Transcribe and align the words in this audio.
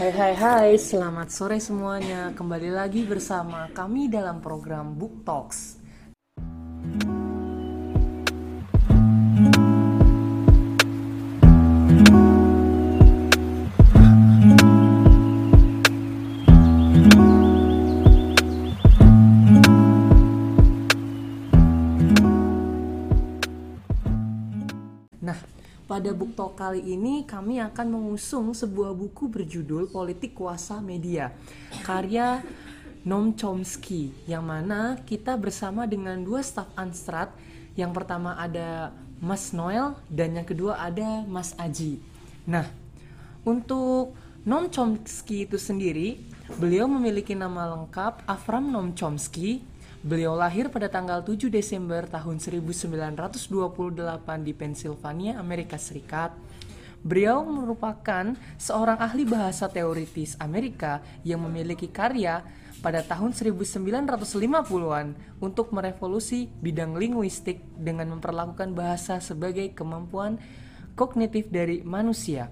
Hai 0.00 0.16
hai 0.16 0.32
hai, 0.32 0.70
selamat 0.80 1.28
sore 1.28 1.60
semuanya. 1.60 2.32
Kembali 2.32 2.72
lagi 2.72 3.04
bersama 3.04 3.68
kami 3.68 4.08
dalam 4.08 4.40
program 4.40 4.96
Book 4.96 5.28
Talks. 5.28 5.79
Pada 26.00 26.16
Talk 26.16 26.56
kali 26.56 26.96
ini 26.96 27.28
kami 27.28 27.60
akan 27.60 27.92
mengusung 27.92 28.56
sebuah 28.56 28.96
buku 28.96 29.28
berjudul 29.28 29.92
Politik 29.92 30.32
Kuasa 30.32 30.80
Media 30.80 31.28
karya 31.84 32.40
Noam 33.04 33.36
Chomsky 33.36 34.08
yang 34.24 34.48
mana 34.48 34.96
kita 35.04 35.36
bersama 35.36 35.84
dengan 35.84 36.16
dua 36.24 36.40
staf 36.40 36.72
Anstrat 36.72 37.28
yang 37.76 37.92
pertama 37.92 38.32
ada 38.40 38.96
Mas 39.20 39.52
Noel 39.52 39.92
dan 40.08 40.40
yang 40.40 40.48
kedua 40.48 40.80
ada 40.80 41.20
Mas 41.28 41.52
Aji. 41.60 42.00
Nah, 42.48 42.64
untuk 43.44 44.16
Noam 44.48 44.72
Chomsky 44.72 45.44
itu 45.44 45.60
sendiri, 45.60 46.16
beliau 46.56 46.88
memiliki 46.88 47.36
nama 47.36 47.76
lengkap 47.76 48.24
Avram 48.24 48.72
Noam 48.72 48.96
Chomsky 48.96 49.60
Beliau 50.00 50.32
lahir 50.32 50.72
pada 50.72 50.88
tanggal 50.88 51.20
7 51.20 51.52
Desember 51.52 52.08
tahun 52.08 52.40
1928 52.40 53.52
di 54.40 54.52
Pennsylvania, 54.56 55.36
Amerika 55.36 55.76
Serikat. 55.76 56.32
Beliau 57.04 57.44
merupakan 57.44 58.32
seorang 58.56 58.96
ahli 58.96 59.28
bahasa 59.28 59.68
teoritis 59.68 60.40
Amerika 60.40 61.04
yang 61.20 61.44
memiliki 61.44 61.92
karya 61.92 62.40
pada 62.80 63.04
tahun 63.04 63.36
1950-an 63.36 65.36
untuk 65.36 65.68
merevolusi 65.68 66.48
bidang 66.48 66.96
linguistik 66.96 67.60
dengan 67.76 68.16
memperlakukan 68.16 68.72
bahasa 68.72 69.20
sebagai 69.20 69.68
kemampuan 69.76 70.40
kognitif 70.96 71.52
dari 71.52 71.84
manusia. 71.84 72.48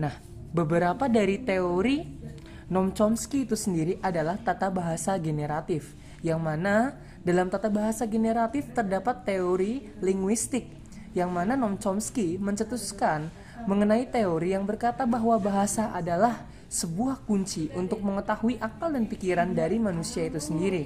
Nah, 0.00 0.16
beberapa 0.48 1.12
dari 1.12 1.44
teori 1.44 2.24
Noam 2.72 2.96
Chomsky 2.96 3.44
itu 3.44 3.52
sendiri 3.52 4.00
adalah 4.00 4.40
tata 4.40 4.72
bahasa 4.72 5.20
generatif 5.20 6.05
yang 6.24 6.40
mana 6.40 6.96
dalam 7.26 7.50
tata 7.50 7.66
bahasa 7.66 8.06
generatif 8.06 8.70
terdapat 8.70 9.26
teori 9.26 9.90
linguistik 9.98 10.70
yang 11.16 11.32
mana 11.32 11.56
Noam 11.56 11.80
Chomsky 11.80 12.36
mencetuskan 12.36 13.32
mengenai 13.64 14.04
teori 14.04 14.52
yang 14.52 14.68
berkata 14.68 15.08
bahwa 15.08 15.40
bahasa 15.40 15.88
adalah 15.96 16.44
sebuah 16.68 17.24
kunci 17.24 17.72
untuk 17.72 18.04
mengetahui 18.04 18.60
akal 18.60 18.92
dan 18.92 19.08
pikiran 19.08 19.48
dari 19.56 19.80
manusia 19.80 20.28
itu 20.28 20.36
sendiri. 20.36 20.84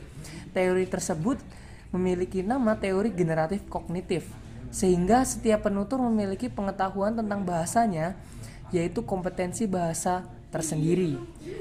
Teori 0.54 0.86
tersebut 0.86 1.42
memiliki 1.90 2.46
nama 2.46 2.78
teori 2.78 3.10
generatif 3.10 3.66
kognitif, 3.66 4.30
sehingga 4.70 5.26
setiap 5.26 5.66
penutur 5.66 5.98
memiliki 5.98 6.46
pengetahuan 6.46 7.18
tentang 7.18 7.42
bahasanya, 7.42 8.14
yaitu 8.70 9.02
kompetensi 9.02 9.66
bahasa 9.66 10.22
tersendiri. 10.50 11.14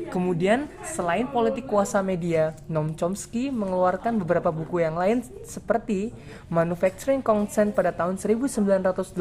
Kemudian, 0.09 0.65
selain 0.81 1.29
politik 1.29 1.69
kuasa 1.69 2.01
media, 2.01 2.57
Noam 2.65 2.97
Chomsky 2.97 3.53
mengeluarkan 3.53 4.17
beberapa 4.17 4.49
buku 4.49 4.81
yang 4.81 4.97
lain 4.97 5.21
seperti 5.45 6.09
Manufacturing 6.49 7.21
Consent 7.21 7.77
pada 7.77 7.93
tahun 7.93 8.17
1988, 8.17 9.13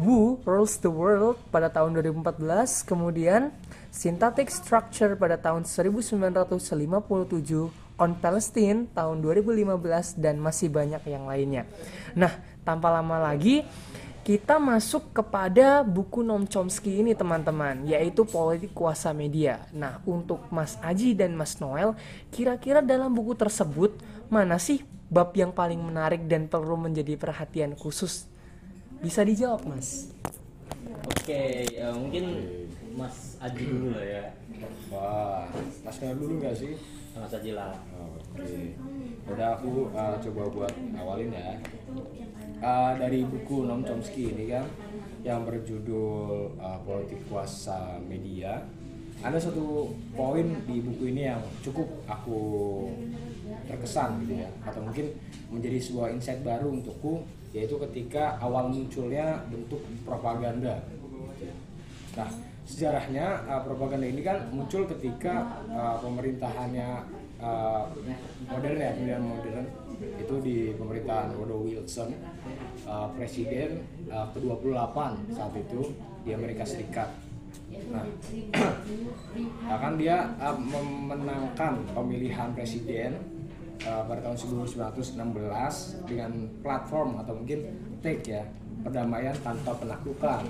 Who 0.00 0.40
Rules 0.44 0.80
the 0.80 0.88
World 0.88 1.36
pada 1.52 1.68
tahun 1.68 2.00
2014, 2.00 2.88
kemudian 2.88 3.52
Syntactic 3.92 4.48
Structure 4.48 5.12
pada 5.16 5.36
tahun 5.36 5.68
1957, 5.68 7.84
On 7.96 8.12
Palestine 8.12 8.84
tahun 8.92 9.24
2015 9.24 10.20
dan 10.20 10.36
masih 10.36 10.68
banyak 10.68 11.00
yang 11.08 11.24
lainnya. 11.24 11.64
Nah, 12.12 12.28
tanpa 12.60 12.92
lama 12.92 13.32
lagi 13.32 13.64
kita 14.26 14.58
masuk 14.58 15.14
kepada 15.14 15.86
buku 15.86 16.26
Noam 16.26 16.50
Chomsky 16.50 16.98
ini 16.98 17.14
teman-teman 17.14 17.86
yaitu 17.86 18.26
politik 18.26 18.74
kuasa 18.74 19.14
media. 19.14 19.70
Nah 19.70 20.02
untuk 20.02 20.50
Mas 20.50 20.74
Aji 20.82 21.14
dan 21.14 21.38
Mas 21.38 21.62
Noel 21.62 21.94
kira-kira 22.34 22.82
dalam 22.82 23.14
buku 23.14 23.38
tersebut 23.38 23.94
mana 24.26 24.58
sih 24.58 24.82
bab 25.06 25.30
yang 25.38 25.54
paling 25.54 25.78
menarik 25.78 26.26
dan 26.26 26.50
perlu 26.50 26.74
menjadi 26.74 27.14
perhatian 27.14 27.78
khusus? 27.78 28.26
Bisa 28.98 29.22
dijawab 29.22 29.62
Mas. 29.62 30.10
Oke 31.06 31.70
ya, 31.70 31.94
mungkin 31.94 32.26
Mas 32.98 33.38
Aji 33.38 33.62
dulu 33.62 33.94
lah 33.94 34.02
ya. 34.10 34.24
Wah 34.90 35.46
Mas 35.86 36.02
Noel 36.02 36.18
dulu 36.18 36.42
nggak 36.42 36.54
sih? 36.58 36.74
Mas 37.14 37.30
Aji 37.30 37.54
lah. 37.54 37.78
Oke. 38.34 38.74
Udah 39.30 39.54
aku 39.54 39.86
uh, 39.94 40.18
coba 40.18 40.42
buat 40.50 40.74
awalin 40.98 41.30
ya 41.30 41.62
uh, 42.60 42.92
dari 42.96 43.24
buku 43.26 43.66
Noam 43.66 43.82
Chomsky 43.84 44.32
ini 44.32 44.48
kan 44.48 44.64
yang 45.26 45.42
berjudul 45.42 46.54
uh, 46.60 46.78
Politik 46.86 47.24
Kuasa 47.26 47.98
Media. 48.04 48.62
Ada 49.24 49.48
satu 49.48 49.96
poin 50.12 50.44
di 50.68 50.84
buku 50.84 51.16
ini 51.16 51.24
yang 51.24 51.40
cukup 51.64 51.88
aku 52.04 52.40
terkesan 53.64 54.20
gitu 54.22 54.44
ya, 54.44 54.50
atau 54.60 54.84
mungkin 54.84 55.08
menjadi 55.48 55.80
sebuah 55.80 56.12
insight 56.12 56.44
baru 56.44 56.68
untukku, 56.76 57.24
yaitu 57.56 57.80
ketika 57.88 58.36
awal 58.36 58.68
munculnya 58.68 59.40
bentuk 59.48 59.80
propaganda. 60.04 60.84
Nah, 62.12 62.28
sejarahnya 62.68 63.48
uh, 63.48 63.64
propaganda 63.64 64.04
ini 64.04 64.20
kan 64.20 64.52
muncul 64.52 64.84
ketika 64.84 65.64
uh, 65.72 65.96
pemerintahannya 65.96 66.88
uh, 67.40 67.88
modern 68.46 68.76
ya, 68.76 68.90
pemerintahan 69.00 69.24
modern 69.24 69.66
itu 70.00 70.34
di 70.44 70.56
pemerintahan 70.76 71.32
Woodrow 71.36 71.64
Wilson 71.64 72.12
uh, 72.84 73.08
presiden 73.16 73.84
uh, 74.12 74.28
ke-28 74.36 74.96
saat 75.32 75.54
itu 75.56 75.92
di 76.26 76.30
Amerika 76.36 76.64
Serikat. 76.66 77.08
Nah, 77.90 78.04
nah 79.68 79.78
kan 79.78 79.94
dia 79.96 80.28
uh, 80.40 80.56
memenangkan 80.56 81.74
pemilihan 81.92 82.52
presiden 82.52 83.16
uh, 83.84 84.02
pada 84.04 84.20
tahun 84.24 84.36
1916 84.72 86.08
dengan 86.08 86.32
platform 86.60 87.20
atau 87.24 87.32
mungkin 87.36 87.58
take 88.00 88.24
ya 88.26 88.42
perdamaian 88.84 89.34
tanpa 89.42 89.74
penaklukan. 89.76 90.42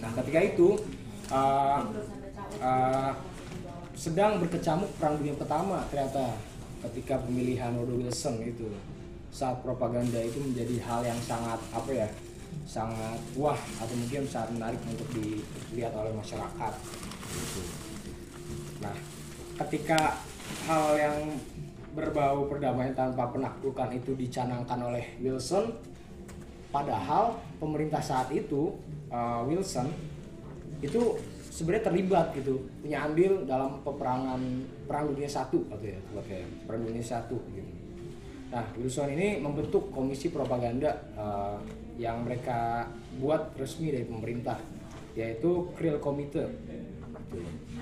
Nah, 0.00 0.10
ketika 0.22 0.40
itu 0.40 0.68
uh, 1.32 1.80
uh, 2.60 3.12
sedang 3.96 4.40
berkecamuk 4.40 4.88
perang 4.96 5.20
dunia 5.20 5.36
pertama 5.36 5.84
ternyata 5.92 6.32
ketika 6.88 7.20
pemilihan 7.20 7.76
Woodrow 7.76 8.00
Wilson 8.00 8.40
itu 8.40 8.68
saat 9.30 9.62
propaganda 9.62 10.18
itu 10.18 10.42
menjadi 10.42 10.80
hal 10.82 11.00
yang 11.06 11.20
sangat 11.22 11.60
apa 11.70 11.90
ya 11.92 12.08
sangat 12.66 13.20
wah 13.38 13.58
atau 13.78 13.94
mungkin 13.94 14.26
sangat 14.26 14.50
menarik 14.58 14.80
untuk 14.86 15.06
dilihat 15.14 15.94
oleh 15.94 16.10
masyarakat. 16.14 16.72
Nah 18.82 18.96
ketika 19.60 20.18
hal 20.66 20.86
yang 20.98 21.16
berbau 21.94 22.46
perdamaian 22.46 22.94
tanpa 22.94 23.30
penaklukan 23.30 23.90
itu 23.94 24.14
dicanangkan 24.14 24.78
oleh 24.78 25.14
Wilson 25.18 25.74
padahal 26.70 27.38
pemerintah 27.58 27.98
saat 27.98 28.30
itu 28.30 28.78
uh, 29.10 29.42
Wilson 29.46 29.90
itu 30.80 31.18
sebenarnya 31.50 31.90
terlibat 31.90 32.32
gitu. 32.38 32.70
Punya 32.80 33.04
andil 33.04 33.44
dalam 33.44 33.82
peperangan 33.82 34.40
perang 34.86 35.10
dunia 35.10 35.28
satu. 35.28 35.66
Atau 35.68 35.84
ya 35.84 35.98
kayak 36.22 36.46
perang 36.64 36.86
dunia 36.86 37.02
satu 37.02 37.36
gitu. 37.52 37.70
Nah 38.50 38.64
Wilson 38.78 39.14
ini 39.14 39.38
membentuk 39.38 39.90
komisi 39.94 40.30
propaganda 40.30 40.90
uh, 41.14 41.58
yang 41.98 42.24
mereka 42.24 42.88
buat 43.18 43.54
resmi 43.58 43.92
dari 43.92 44.06
pemerintah 44.06 44.58
yaitu 45.18 45.68
Krill 45.74 45.98
Committee. 45.98 46.46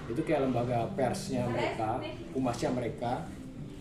Itu 0.08 0.20
kayak 0.24 0.48
lembaga 0.48 0.88
persnya 0.96 1.44
mereka 1.44 2.00
humasnya 2.32 2.72
mereka 2.72 3.24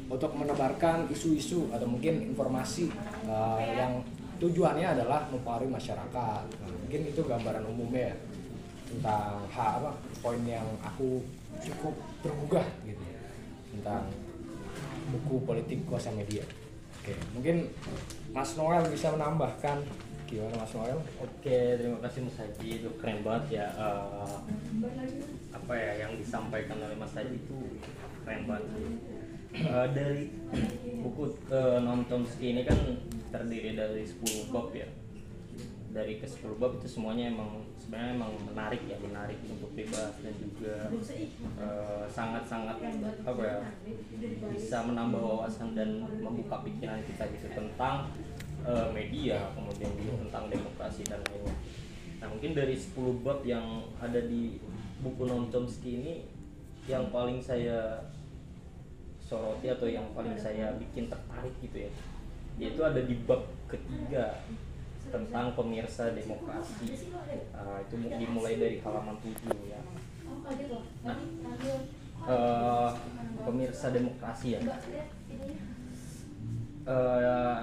untuk 0.08 0.32
menebarkan 0.36 1.12
isu-isu 1.12 1.68
atau 1.72 1.84
mungkin 1.84 2.32
informasi 2.32 2.88
uh, 3.28 3.60
yang 3.60 4.00
tujuannya 4.40 4.96
adalah 4.96 5.28
mempengaruhi 5.28 5.68
masyarakat. 5.68 6.44
Nah, 6.48 6.72
mungkin 6.80 7.02
itu 7.12 7.22
gambaran 7.28 7.68
umumnya. 7.68 8.16
ya 8.16 8.27
tentang 8.88 9.44
hal 9.52 9.84
apa 9.84 9.92
poin 10.24 10.42
yang 10.48 10.66
aku 10.80 11.20
cukup 11.60 11.96
tergugah 12.24 12.66
gitu 12.88 13.04
tentang 13.76 14.08
buku 15.12 15.44
politik 15.44 15.80
kuasa 15.88 16.12
media. 16.12 16.44
Oke, 17.00 17.16
mungkin 17.32 17.72
Mas 18.36 18.60
Noel 18.60 18.84
bisa 18.92 19.16
menambahkan 19.16 19.80
gimana 20.28 20.60
Mas 20.60 20.74
Noel? 20.76 21.00
Oke, 21.24 21.80
terima 21.80 22.00
kasih 22.04 22.28
Mas 22.28 22.36
Haji 22.36 22.68
itu 22.84 22.90
keren 23.00 23.24
banget 23.24 23.64
ya 23.64 23.68
uh, 23.80 24.44
apa 25.56 25.74
ya 25.74 26.04
yang 26.04 26.20
disampaikan 26.20 26.76
oleh 26.84 27.00
Mas 27.00 27.16
Haji 27.16 27.40
itu 27.40 27.80
keren 28.28 28.44
banget. 28.44 28.68
Uh, 29.58 29.88
dari 29.96 30.30
buku 31.00 31.34
uh, 31.48 31.80
Noam 31.80 32.04
Chomsky 32.12 32.52
ini 32.52 32.68
kan 32.68 32.78
terdiri 33.32 33.74
dari 33.74 34.04
10 34.04 34.52
bab 34.52 34.70
ya 34.76 34.86
dari 35.98 36.22
ke 36.22 36.30
10 36.30 36.62
bab 36.62 36.78
itu 36.78 36.86
semuanya 36.86 37.34
emang 37.34 37.66
sebenarnya 37.74 38.22
emang 38.22 38.32
menarik 38.46 38.86
ya 38.86 39.02
menarik 39.02 39.42
untuk 39.50 39.74
dibahas 39.74 40.14
dan 40.22 40.36
juga 40.38 40.76
eh, 41.58 42.06
sangat-sangat 42.06 42.78
apa 43.26 43.42
ya 43.42 43.58
bisa 44.54 44.78
menambah 44.86 45.18
wawasan 45.18 45.74
dan 45.74 46.06
membuka 46.22 46.62
pikiran 46.62 47.02
kita 47.02 47.26
gitu 47.34 47.50
tentang 47.50 48.14
eh, 48.62 48.88
media 48.94 49.50
kemudian 49.58 49.90
juga 49.98 50.14
tentang 50.30 50.44
demokrasi 50.54 51.02
dan 51.10 51.18
lainnya. 51.26 51.56
Nah 52.22 52.28
mungkin 52.30 52.54
dari 52.54 52.78
10 52.78 53.26
bab 53.26 53.42
yang 53.42 53.90
ada 53.98 54.22
di 54.22 54.62
buku 55.02 55.26
Noam 55.26 55.50
Chomsky 55.50 55.98
ini 55.98 56.14
yang 56.86 57.10
paling 57.10 57.42
saya 57.42 58.06
soroti 59.18 59.74
atau 59.74 59.90
yang 59.90 60.06
paling 60.14 60.38
saya 60.38 60.78
bikin 60.78 61.10
tertarik 61.10 61.58
gitu 61.60 61.90
ya 61.90 61.92
yaitu 62.58 62.82
ada 62.82 63.02
di 63.02 63.18
bab 63.26 63.46
ketiga 63.70 64.42
tentang 65.10 65.56
pemirsa 65.56 66.12
demokrasi. 66.12 67.08
Uh, 67.56 67.80
itu 67.84 67.96
dimulai 68.16 68.56
dari 68.60 68.78
halaman 68.84 69.18
7 69.20 69.52
ya. 69.68 69.82
Nah 71.04 71.18
uh, 72.28 72.90
pemirsa 73.48 73.88
demokrasi 73.92 74.60
ya. 74.60 74.62
Uh, 76.88 77.62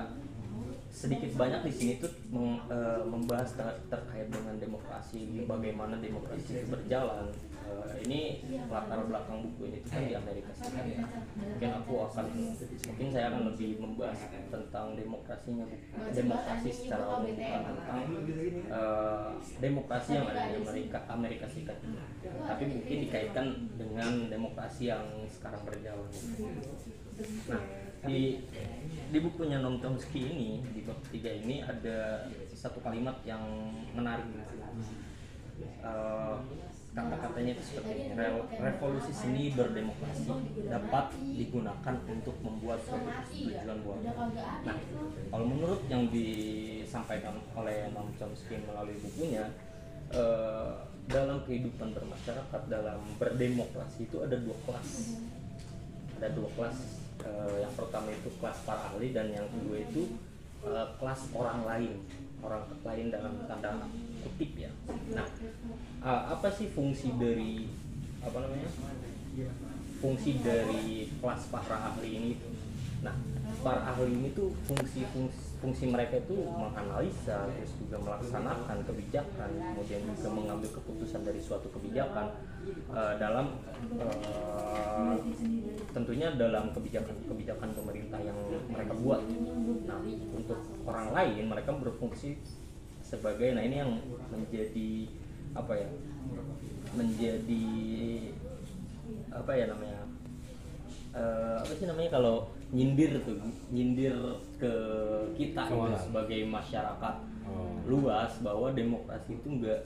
sedikit 0.94 1.35
banyak 1.35 1.61
di 1.67 1.73
sini 1.75 1.93
tuh 1.99 2.12
meng, 2.31 2.55
uh, 2.70 3.02
membahas 3.02 3.50
ter 3.58 3.67
terkait 3.91 4.31
dengan 4.31 4.55
demokrasi 4.62 5.43
bagaimana 5.43 5.99
demokrasi 5.99 6.62
itu 6.62 6.70
berjalan. 6.70 7.26
Uh, 7.64 7.96
ini 8.05 8.44
latar 8.69 9.02
belakang 9.08 9.41
buku 9.41 9.73
ini 9.73 9.79
tuh 9.82 9.91
kan 9.91 10.06
di 10.06 10.14
Amerika 10.14 10.52
Serikat. 10.55 10.85
Ya 10.87 11.02
mungkin 11.35 11.70
aku 11.82 11.94
akan 12.06 12.26
mungkin 12.31 13.08
saya 13.11 13.26
akan 13.32 13.43
lebih 13.50 13.70
membahas 13.82 14.20
tentang 14.52 14.87
demokrasinya 14.94 15.67
demokrasi 16.14 16.70
secara 16.70 17.05
umum 17.19 17.35
tentang 17.35 18.05
uh, 18.70 19.35
demokrasi 19.58 20.11
yang 20.14 20.31
ada 20.31 20.47
di 20.47 20.62
Amerika 20.62 20.99
Amerika 21.11 21.47
Serikat. 21.50 21.79
Tapi 22.23 22.64
mungkin 22.70 22.97
dikaitkan 23.11 23.47
dengan 23.75 24.12
demokrasi 24.31 24.94
yang 24.94 25.05
sekarang 25.26 25.64
berjalan. 25.67 26.06
Nah 27.50 27.83
di 28.04 28.40
di 29.10 29.18
bukunya 29.22 29.62
Noam 29.62 29.80
Chomsky 29.80 30.20
ini 30.20 30.60
di 30.74 30.80
bab 30.84 30.98
ketiga 31.08 31.30
ini 31.32 31.64
ada 31.64 32.28
satu 32.52 32.78
kalimat 32.84 33.16
yang 33.24 33.42
menarik. 33.96 34.26
Uh, 35.84 36.42
kata-katanya 36.94 37.54
itu 37.54 37.62
seperti 37.62 37.94
ini 37.94 38.14
Re 38.14 38.26
revolusi 38.58 39.10
seni 39.14 39.50
berdemokrasi 39.54 40.30
dapat 40.66 41.14
digunakan 41.14 41.94
untuk 42.10 42.34
membuat 42.42 42.82
suatu 42.86 43.06
tujuan 43.30 43.78
buat 43.82 43.98
nah 44.62 44.78
kalau 45.30 45.46
menurut 45.46 45.82
yang 45.86 46.10
disampaikan 46.10 47.38
oleh 47.54 47.90
Noam 47.94 48.10
Chomsky 48.18 48.58
melalui 48.66 48.98
bukunya 48.98 49.46
uh, 50.10 50.86
dalam 51.06 51.42
kehidupan 51.46 51.94
bermasyarakat 51.94 52.60
dalam 52.66 52.98
berdemokrasi 53.20 54.08
itu 54.08 54.24
ada 54.24 54.40
dua 54.40 54.56
kelas. 54.66 55.20
Ada 56.18 56.30
dua 56.32 56.48
kelas 56.56 57.03
uh, 57.25 57.56
yang 57.59 57.73
pertama 57.73 58.12
itu 58.12 58.29
kelas 58.38 58.59
para 58.69 58.93
ahli 58.93 59.11
dan 59.17 59.32
yang 59.32 59.49
kedua 59.49 59.76
itu 59.81 60.03
uh, 60.65 60.87
kelas 61.00 61.21
orang 61.32 61.61
lain. 61.65 61.93
Orang 62.44 62.69
lain 62.85 63.09
dalam 63.09 63.32
tanda 63.49 63.88
kutip 64.21 64.53
ya. 64.69 64.71
Nah 65.17 65.26
uh, 66.05 66.23
apa 66.37 66.49
sih 66.53 66.69
fungsi 66.69 67.17
dari 67.17 67.73
apa 68.21 68.37
namanya? 68.44 68.69
Fungsi 70.05 70.44
dari 70.44 71.09
kelas 71.21 71.49
para 71.49 71.76
ahli 71.93 72.11
ini? 72.12 72.32
Nah 73.00 73.17
para 73.65 73.81
ahli 73.97 74.12
ini 74.12 74.29
tuh 74.37 74.53
fungsi 74.69 75.09
fungsi 75.64 75.88
mereka 75.88 76.20
itu 76.20 76.44
menganalisa 76.44 77.49
terus 77.56 77.72
juga 77.81 77.96
melaksanakan 78.05 78.84
kebijakan 78.84 79.49
kemudian 79.49 80.05
juga 80.12 80.28
mengambil 80.28 80.70
keputusan 80.76 81.25
dari 81.25 81.40
suatu 81.40 81.72
kebijakan 81.72 82.37
uh, 82.93 83.16
dalam 83.16 83.56
uh, 83.96 85.16
tentunya 85.96 86.28
dalam 86.37 86.69
kebijakan-kebijakan 86.76 87.72
pemerintah 87.72 88.20
yang 88.20 88.37
mereka 88.69 88.93
buat. 89.00 89.25
Nah 89.88 89.99
untuk 90.37 90.61
orang 90.84 91.16
lain 91.16 91.49
mereka 91.49 91.72
berfungsi 91.72 92.37
sebagai 93.00 93.56
nah 93.56 93.64
ini 93.64 93.81
yang 93.81 93.96
menjadi 94.28 95.08
apa 95.56 95.72
ya 95.81 95.88
menjadi 96.93 97.66
apa 99.32 99.52
ya 99.56 99.64
namanya 99.72 100.00
uh, 101.16 101.56
apa 101.64 101.72
sih 101.72 101.87
namanya 101.88 102.11
kalau 102.12 102.52
nyindir 102.72 103.20
tuh 103.22 103.37
nyindir 103.69 104.16
ke 104.56 104.72
kita 105.37 105.69
gitu, 105.69 105.96
sebagai 106.08 106.40
masyarakat 106.49 107.14
oh. 107.44 107.76
luas 107.84 108.32
bahwa 108.40 108.72
demokrasi 108.72 109.37
itu 109.37 109.49
enggak 109.50 109.81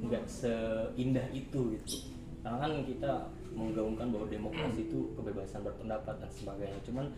enggak 0.00 0.24
seindah 0.24 1.26
itu 1.34 1.76
gitu. 1.76 1.96
Karena 2.40 2.56
kan 2.56 2.72
kita 2.88 3.12
menggaungkan 3.52 4.08
bahwa 4.08 4.26
demokrasi 4.32 4.88
itu 4.88 5.12
kebebasan 5.12 5.60
berpendapat 5.60 6.16
dan 6.24 6.30
sebagainya. 6.32 6.80
Cuman 6.88 7.12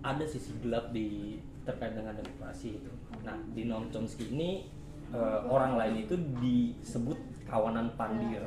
ada 0.00 0.22
sisi 0.22 0.54
gelap 0.62 0.94
di 0.94 1.40
terkait 1.66 1.98
dengan 1.98 2.14
demokrasi 2.14 2.78
itu. 2.78 2.92
Nah 3.26 3.36
di 3.50 3.66
Noam 3.66 3.90
Chomsky 3.90 4.30
ini 4.30 4.70
uh, 5.10 5.42
orang 5.50 5.74
lain 5.74 6.06
itu 6.06 6.14
disebut 6.38 7.18
kawanan 7.50 7.92
pandir. 7.98 8.46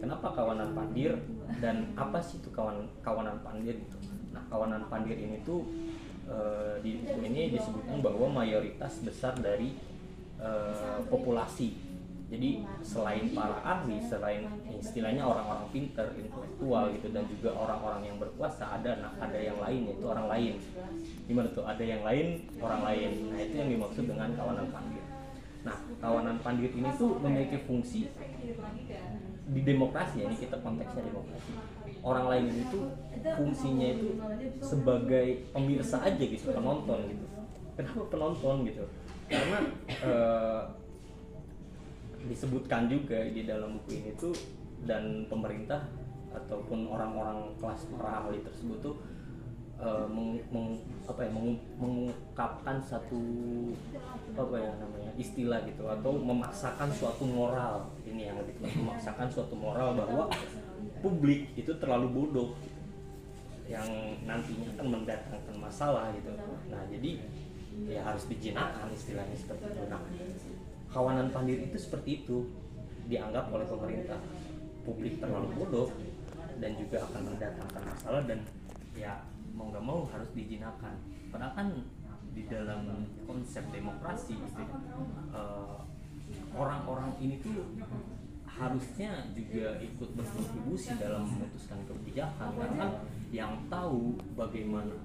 Kenapa 0.00 0.32
kawanan 0.32 0.76
pandir? 0.76 1.16
Dan 1.60 1.96
apa 1.96 2.20
sih 2.20 2.38
itu 2.40 2.52
kawan 2.52 2.88
kawanan 3.00 3.40
pandir 3.40 3.76
itu 3.80 3.98
nah 4.30 4.42
kawanan 4.46 4.86
pandir 4.86 5.18
ini 5.18 5.42
tuh 5.42 5.66
uh, 6.30 6.78
di 6.80 7.02
buku 7.02 7.18
ini 7.26 7.54
disebutkan 7.54 7.98
bahwa 8.00 8.42
mayoritas 8.42 9.02
besar 9.02 9.34
dari 9.36 9.74
uh, 10.38 11.02
populasi. 11.10 11.90
Jadi 12.30 12.62
selain 12.78 13.34
para 13.34 13.58
ahli 13.58 13.98
selain 13.98 14.46
istilahnya 14.78 15.26
orang-orang 15.26 15.66
pinter 15.74 16.14
intelektual 16.14 16.86
gitu 16.94 17.10
dan 17.10 17.26
juga 17.26 17.50
orang-orang 17.58 18.06
yang 18.06 18.16
berkuasa 18.22 18.70
ada 18.70 19.02
nah 19.02 19.10
ada 19.18 19.34
yang 19.34 19.58
lain 19.58 19.90
yaitu 19.90 20.06
orang 20.06 20.30
lain. 20.30 20.54
Gimana 21.26 21.50
tuh? 21.50 21.66
Ada 21.66 21.82
yang 21.82 22.06
lain 22.06 22.46
orang 22.62 22.86
lain. 22.86 23.10
Nah 23.34 23.38
itu 23.42 23.54
yang 23.58 23.70
dimaksud 23.74 24.06
dengan 24.06 24.30
kawanan 24.38 24.70
pandir. 24.70 25.02
Nah 25.66 25.76
kawanan 25.98 26.38
pandir 26.38 26.70
ini 26.70 26.90
tuh 26.94 27.18
memiliki 27.18 27.66
fungsi 27.66 28.06
di 29.50 29.60
demokrasi 29.66 30.22
ya 30.22 30.24
ini 30.30 30.36
kita 30.38 30.62
konteksnya 30.62 31.02
demokrasi 31.02 31.52
orang 32.00 32.26
lain 32.32 32.46
itu 32.64 32.80
fungsinya 33.20 33.86
itu 33.92 34.08
sebagai 34.64 35.44
pemirsa 35.52 36.00
aja 36.00 36.24
gitu 36.24 36.52
penonton 36.52 36.98
gitu. 37.08 37.24
Kenapa 37.76 38.02
penonton 38.08 38.56
gitu? 38.68 38.84
Karena 39.30 39.58
uh, 40.04 40.62
disebutkan 42.26 42.90
juga 42.90 43.24
di 43.30 43.48
dalam 43.48 43.80
buku 43.80 44.00
ini 44.00 44.12
tuh 44.16 44.34
dan 44.84 45.24
pemerintah 45.28 45.88
ataupun 46.30 46.88
orang-orang 46.88 47.52
kelas 47.58 47.88
para 47.90 48.22
ahli 48.22 48.40
tersebut 48.44 48.78
tuh 48.80 48.96
uh, 49.80 50.06
meng, 50.06 50.38
meng, 50.52 50.78
apa 51.08 51.26
ya 51.26 51.30
meng, 51.32 51.58
mengungkapkan 51.80 52.76
satu 52.84 53.20
apa 54.36 54.56
ya 54.56 54.72
namanya 54.78 55.10
istilah 55.16 55.60
gitu 55.66 55.84
atau 55.88 56.12
memaksakan 56.16 56.88
suatu 56.92 57.24
moral. 57.26 57.88
Ini 58.04 58.32
yang 58.32 58.36
lebih 58.40 58.56
memaksakan 58.62 59.28
suatu 59.28 59.54
moral 59.56 59.96
bahwa 59.96 60.30
publik 61.00 61.48
itu 61.56 61.72
terlalu 61.80 62.08
bodoh 62.12 62.50
yang 63.68 63.86
nantinya 64.26 64.66
akan 64.76 64.86
mendatangkan 65.00 65.56
masalah 65.56 66.10
gitu. 66.16 66.30
Nah 66.68 66.82
jadi 66.90 67.20
ya 67.86 68.00
harus 68.02 68.26
dijinakkan 68.26 68.90
istilahnya 68.92 69.36
seperti 69.38 69.64
itu. 69.70 69.82
Nah 69.88 70.02
kawanan 70.90 71.30
pandir 71.30 71.58
itu 71.62 71.78
seperti 71.78 72.24
itu 72.24 72.50
dianggap 73.06 73.50
oleh 73.50 73.66
pemerintah 73.66 74.18
publik 74.82 75.22
terlalu 75.22 75.48
bodoh 75.54 75.88
dan 76.58 76.76
juga 76.76 77.02
akan 77.08 77.22
mendatangkan 77.34 77.82
masalah 77.88 78.22
dan 78.26 78.38
ya 78.92 79.22
mau 79.54 79.70
nggak 79.70 79.84
mau 79.84 80.04
harus 80.12 80.30
dijinakan 80.36 80.94
padahal 81.30 81.52
kan 81.56 81.68
di 82.30 82.46
dalam 82.46 83.06
konsep 83.26 83.64
demokrasi 83.74 84.38
gitu 84.38 84.62
uh, 85.34 85.82
orang-orang 86.54 87.10
ini 87.18 87.42
tuh 87.42 87.66
harusnya 88.60 89.24
juga 89.32 89.80
ikut 89.80 90.12
berkontribusi 90.12 90.92
dalam 91.00 91.24
memutuskan 91.24 91.80
kebijakan 91.88 92.52
karena 92.52 92.76
kan 92.76 92.92
yang 93.32 93.52
tahu 93.72 94.20
bagaimana 94.36 95.00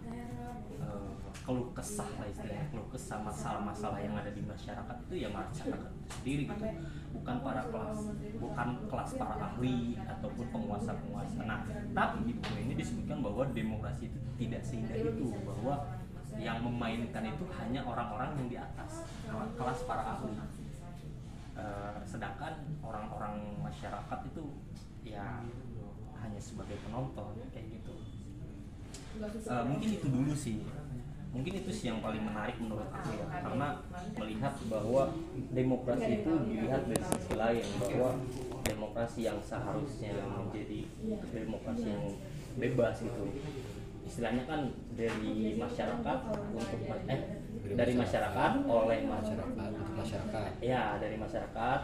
uh, 0.83 1.15
keluh 1.47 1.71
kesah 1.71 2.09
lah 2.19 2.27
istilahnya 2.27 2.67
keluh 2.75 2.89
kesah 2.91 3.23
masalah-masalah 3.23 4.03
yang 4.03 4.11
ada 4.11 4.27
di 4.35 4.43
masyarakat 4.43 4.95
itu 5.07 5.15
ya 5.23 5.31
masyarakat 5.31 5.87
itu 5.87 6.07
sendiri 6.19 6.43
gitu. 6.51 6.65
Bukan 7.15 7.35
para 7.39 7.63
kelas 7.71 7.99
bukan 8.43 8.67
kelas 8.91 9.11
para 9.15 9.35
ahli 9.39 9.95
ataupun 10.03 10.45
penguasa-penguasa. 10.51 11.39
Nah 11.47 11.63
tapi 11.95 12.27
di 12.27 12.33
buku 12.35 12.53
ini 12.59 12.73
disebutkan 12.75 13.23
bahwa 13.23 13.47
demokrasi 13.55 14.11
itu 14.11 14.19
tidak 14.35 14.61
seindah 14.67 14.99
itu 14.99 15.31
bahwa 15.47 15.79
yang 16.35 16.59
memainkan 16.59 17.23
itu 17.23 17.47
hanya 17.55 17.87
orang-orang 17.87 18.35
yang 18.35 18.47
di 18.51 18.57
atas 18.59 19.07
kelas 19.55 19.79
para 19.87 20.03
ahli 20.03 20.35
uh, 21.55 21.99
sedangkan 22.05 22.53
orang-orang 22.83 23.59
masyarakat 23.63 24.19
itu 24.29 24.43
ya 25.03 25.41
hanya 26.19 26.41
sebagai 26.41 26.77
penonton 26.85 27.35
kayak 27.51 27.67
gitu. 27.79 27.95
Uh, 29.47 29.63
mungkin 29.63 29.89
itu 29.95 30.07
dulu 30.11 30.33
sih. 30.35 30.59
Mungkin 31.35 31.51
itu 31.51 31.71
sih 31.71 31.91
yang 31.91 31.99
paling 31.99 32.23
menarik 32.23 32.55
menurut 32.63 32.87
aku 32.95 33.11
ya. 33.11 33.27
Karena 33.43 33.83
melihat 34.15 34.55
bahwa 34.71 35.11
demokrasi 35.51 36.23
itu 36.23 36.31
dilihat 36.47 36.87
dari 36.87 37.03
sisi 37.03 37.33
lain 37.35 37.65
bahwa 37.79 38.09
demokrasi 38.63 39.19
yang 39.27 39.39
seharusnya 39.43 40.15
menjadi 40.31 40.87
demokrasi 41.35 41.87
yang 41.91 42.05
bebas 42.55 43.03
itu 43.03 43.25
istilahnya 44.05 44.47
kan 44.47 44.61
dari 44.95 45.59
masyarakat 45.59 46.17
untuk 46.55 46.81
eh 47.11 47.21
dari 47.73 47.93
masyarakat. 47.97 48.51
oleh 48.69 48.99
masyarakat. 49.09 49.49
Masyarakat 49.49 49.69
untuk 49.81 49.95
masyarakat. 49.97 50.51
Ya 50.61 50.83
dari 51.01 51.17
masyarakat 51.17 51.79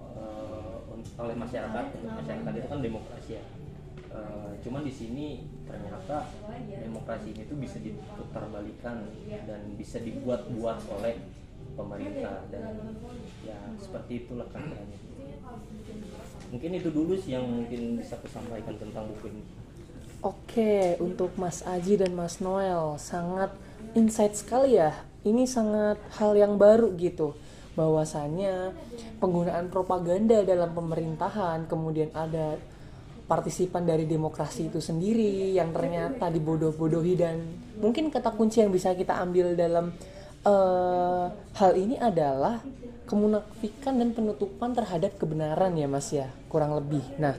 eh, 0.00 0.92
un- 0.94 1.12
oleh 1.20 1.36
masyarakat 1.36 1.84
untuk 2.00 2.12
masyarakat 2.16 2.52
itu 2.56 2.68
kan 2.72 2.80
demokrasi 2.80 3.30
ya. 3.36 3.44
Eh, 4.14 4.50
cuman 4.64 4.82
di 4.86 4.92
sini 4.94 5.26
ternyata 5.68 6.30
demokrasi 6.70 7.34
ini 7.36 7.42
tuh 7.44 7.58
bisa 7.60 7.76
diputarbalikan 7.82 9.04
dan 9.44 9.60
bisa 9.76 9.98
dibuat-buat 10.00 10.78
oleh 10.88 11.18
pemerintah 11.74 12.46
dan 12.54 12.94
ya 13.42 13.58
seperti 13.74 14.22
itulah 14.24 14.46
kampanye 14.54 14.94
mungkin 16.54 16.70
itu 16.78 16.88
dulu 16.94 17.18
sih 17.18 17.34
yang 17.34 17.50
mungkin 17.50 17.98
bisa 17.98 18.14
aku 18.14 18.30
sampaikan 18.30 18.78
tentang 18.78 19.10
buku 19.10 19.26
ini. 19.34 19.42
Oke, 20.22 20.96
untuk 21.02 21.34
Mas 21.34 21.66
Aji 21.66 21.98
dan 22.00 22.14
Mas 22.14 22.38
Noel 22.38 22.96
sangat 22.96 23.52
insight 23.94 24.34
sekali 24.38 24.78
ya. 24.78 24.92
Ini 25.24 25.48
sangat 25.48 25.98
hal 26.20 26.36
yang 26.36 26.60
baru 26.60 26.92
gitu. 27.00 27.32
Bahwasannya 27.74 28.76
penggunaan 29.18 29.72
propaganda 29.72 30.44
dalam 30.44 30.70
pemerintahan, 30.76 31.66
kemudian 31.66 32.12
ada 32.12 32.60
partisipan 33.24 33.88
dari 33.88 34.04
demokrasi 34.04 34.68
itu 34.68 34.84
sendiri 34.84 35.56
yang 35.56 35.72
ternyata 35.72 36.28
dibodoh-bodohi 36.28 37.14
dan 37.16 37.40
mungkin 37.80 38.12
kata 38.12 38.36
kunci 38.36 38.60
yang 38.60 38.68
bisa 38.68 38.92
kita 38.92 39.16
ambil 39.16 39.56
dalam 39.56 39.96
eh, 40.44 41.24
hal 41.32 41.72
ini 41.72 41.96
adalah 41.96 42.60
kemunafikan 43.08 43.96
dan 43.96 44.12
penutupan 44.12 44.76
terhadap 44.76 45.16
kebenaran 45.16 45.72
ya 45.72 45.88
Mas 45.88 46.12
ya, 46.12 46.28
kurang 46.52 46.76
lebih. 46.76 47.04
Nah, 47.16 47.36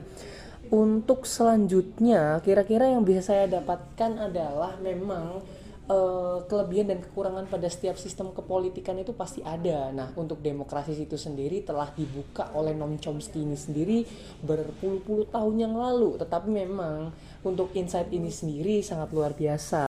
untuk 0.74 1.30
selanjutnya, 1.30 2.42
kira-kira 2.42 2.90
yang 2.90 3.06
bisa 3.06 3.22
saya 3.22 3.46
dapatkan 3.46 4.30
adalah 4.30 4.78
memang 4.82 5.42
eh, 5.86 6.38
kelebihan 6.50 6.90
dan 6.90 7.00
kekurangan 7.02 7.46
pada 7.50 7.70
setiap 7.70 7.96
sistem 7.98 8.34
kepolitikan 8.34 8.98
itu 8.98 9.14
pasti 9.14 9.46
ada. 9.46 9.90
Nah, 9.94 10.10
untuk 10.18 10.42
demokrasi 10.42 10.98
itu 10.98 11.18
sendiri 11.18 11.62
telah 11.62 11.90
dibuka 11.94 12.50
oleh 12.58 12.74
Noam 12.74 12.98
Chomsky 12.98 13.42
ini 13.42 13.58
sendiri 13.58 14.06
berpuluh-puluh 14.42 15.30
tahun 15.30 15.56
yang 15.62 15.74
lalu. 15.78 16.18
Tetapi 16.18 16.48
memang 16.50 17.14
untuk 17.46 17.74
insight 17.78 18.10
ini 18.10 18.30
sendiri 18.34 18.82
sangat 18.82 19.14
luar 19.14 19.38
biasa. 19.38 19.86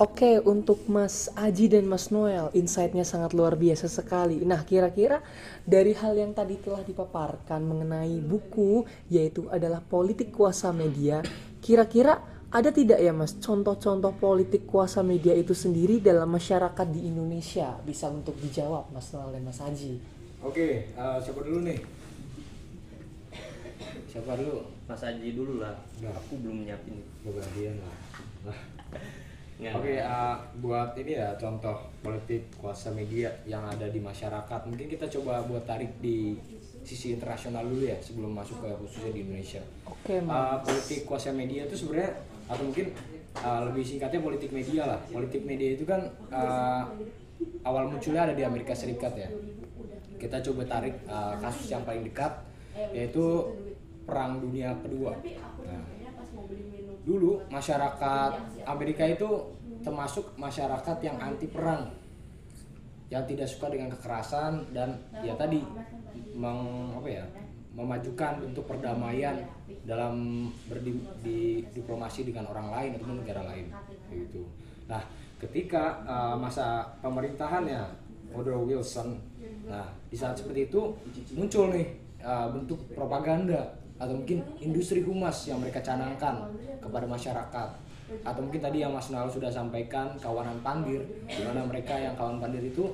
Oke, 0.00 0.40
untuk 0.40 0.88
Mas 0.88 1.28
Aji 1.36 1.68
dan 1.68 1.84
Mas 1.84 2.08
Noel, 2.08 2.48
insight-nya 2.56 3.04
sangat 3.04 3.36
luar 3.36 3.52
biasa 3.52 3.84
sekali. 3.84 4.40
Nah, 4.48 4.64
kira-kira 4.64 5.20
dari 5.68 5.92
hal 5.92 6.16
yang 6.16 6.32
tadi 6.32 6.56
telah 6.56 6.80
dipaparkan 6.80 7.60
mengenai 7.60 8.16
buku, 8.24 8.88
yaitu 9.12 9.44
adalah 9.52 9.84
politik 9.84 10.32
kuasa 10.32 10.72
media, 10.72 11.20
kira-kira 11.60 12.16
ada 12.50 12.70
tidak 12.70 12.98
ya 12.98 13.12
Mas 13.12 13.36
contoh-contoh 13.36 14.10
politik 14.16 14.66
kuasa 14.66 15.02
media 15.02 15.30
itu 15.32 15.54
sendiri 15.54 15.98
dalam 16.00 16.26
masyarakat 16.28 16.86
di 16.88 17.06
Indonesia? 17.06 17.78
Bisa 17.80 18.10
untuk 18.10 18.34
dijawab 18.36 18.90
Mas 18.90 19.10
Noel 19.10 19.30
dan 19.32 19.44
Mas 19.44 19.60
Aji. 19.60 20.02
oke 20.40 20.66
eh, 20.88 21.16
siapa 21.20 21.40
dulu 21.40 21.62
nih 21.62 21.78
siapa 24.06 24.34
dulu 24.34 24.58
Mas 24.84 25.02
Aji 25.02 25.28
dulu 25.32 25.62
lah 25.62 25.74
Nah. 26.00 26.10
aku 26.10 26.34
belum 26.38 26.64
nyiapin 26.64 26.96
Gua 27.20 27.36
gantian 27.36 27.76
lah 27.78 27.94
Nah. 28.42 28.58
Nggak. 29.60 29.76
Oke, 29.76 29.92
eh, 29.94 30.36
buat 30.56 30.96
ini 30.96 31.12
ya 31.14 31.36
contoh 31.36 31.76
politik 32.00 32.48
kuasa 32.56 32.88
media 32.90 33.28
yang 33.44 33.60
ada 33.62 33.84
di 33.86 34.00
masyarakat. 34.00 34.60
Mungkin 34.64 34.88
kita 34.88 35.04
coba 35.12 35.44
buat 35.44 35.68
tarik 35.68 36.00
di 36.00 36.32
sisi 36.80 37.12
internasional 37.12 37.68
dulu 37.68 37.84
ya 37.84 38.00
sebelum 38.00 38.32
masuk 38.32 38.56
ke 38.56 38.72
khususnya 38.80 39.12
di 39.12 39.20
Indonesia. 39.20 39.60
Oke, 39.84 40.16
Eh, 40.16 40.24
Mas. 40.24 40.64
politik 40.64 41.04
kuasa 41.04 41.28
media 41.30 41.68
itu 41.68 41.76
sebenarnya 41.76 42.16
atau 42.50 42.62
mungkin 42.66 42.90
eh, 43.38 43.60
lebih 43.70 43.84
singkatnya 43.86 44.20
politik 44.20 44.50
media 44.50 44.82
lah. 44.90 45.00
Politik 45.06 45.46
media 45.46 45.78
itu 45.78 45.86
kan 45.86 46.02
eh, 46.34 46.82
awal 47.62 47.86
munculnya 47.86 48.26
ada 48.26 48.34
di 48.34 48.42
Amerika 48.42 48.74
Serikat 48.74 49.14
ya. 49.14 49.30
Kita 50.18 50.42
coba 50.50 50.66
tarik 50.66 50.94
eh, 51.06 51.34
kasus 51.38 51.70
yang 51.70 51.86
paling 51.86 52.02
dekat 52.02 52.32
yaitu 52.90 53.46
Perang 54.02 54.42
Dunia 54.42 54.74
Kedua. 54.82 55.14
Nah, 55.62 55.84
dulu 57.06 57.38
masyarakat 57.48 58.32
Amerika 58.66 59.06
itu 59.06 59.30
termasuk 59.80 60.34
masyarakat 60.36 60.96
yang 61.00 61.16
anti 61.16 61.48
perang 61.48 61.88
yang 63.10 63.26
tidak 63.26 63.48
suka 63.50 63.72
dengan 63.72 63.90
kekerasan 63.90 64.70
dan 64.70 64.94
ya 65.24 65.34
tadi 65.34 65.58
meng, 66.36 66.94
apa 66.94 67.08
ya 67.10 67.24
memajukan 67.70 68.42
bentuk 68.42 68.66
perdamaian 68.66 69.46
dalam 69.86 70.46
berdi 70.66 70.98
di 71.22 71.62
diplomasi 71.70 72.26
dengan 72.26 72.50
orang 72.50 72.74
lain 72.74 72.90
ataupun 72.98 73.22
negara 73.22 73.46
lain 73.46 73.70
gitu. 74.10 74.42
Nah, 74.90 75.02
ketika 75.38 76.02
uh, 76.02 76.34
masa 76.34 76.82
pemerintahannya 76.98 77.86
Woodrow 78.34 78.66
Wilson, 78.66 79.18
nah 79.66 79.86
di 80.10 80.18
saat 80.18 80.34
seperti 80.34 80.66
itu 80.66 80.94
muncul 81.34 81.70
nih 81.70 81.86
uh, 82.22 82.50
bentuk 82.50 82.78
propaganda 82.94 83.78
atau 84.00 84.16
mungkin 84.16 84.42
industri 84.58 85.04
humas 85.04 85.46
yang 85.46 85.60
mereka 85.62 85.78
canangkan 85.84 86.48
kepada 86.80 87.06
masyarakat 87.06 87.68
atau 88.26 88.40
mungkin 88.42 88.58
tadi 88.58 88.82
yang 88.82 88.90
Mas 88.90 89.14
Nal 89.14 89.30
sudah 89.30 89.52
sampaikan 89.52 90.10
kawanan 90.18 90.58
pandir 90.66 90.98
di 91.30 91.42
mana 91.46 91.62
mereka 91.62 91.94
yang 91.94 92.18
kawan 92.18 92.42
pandir 92.42 92.64
itu 92.66 92.90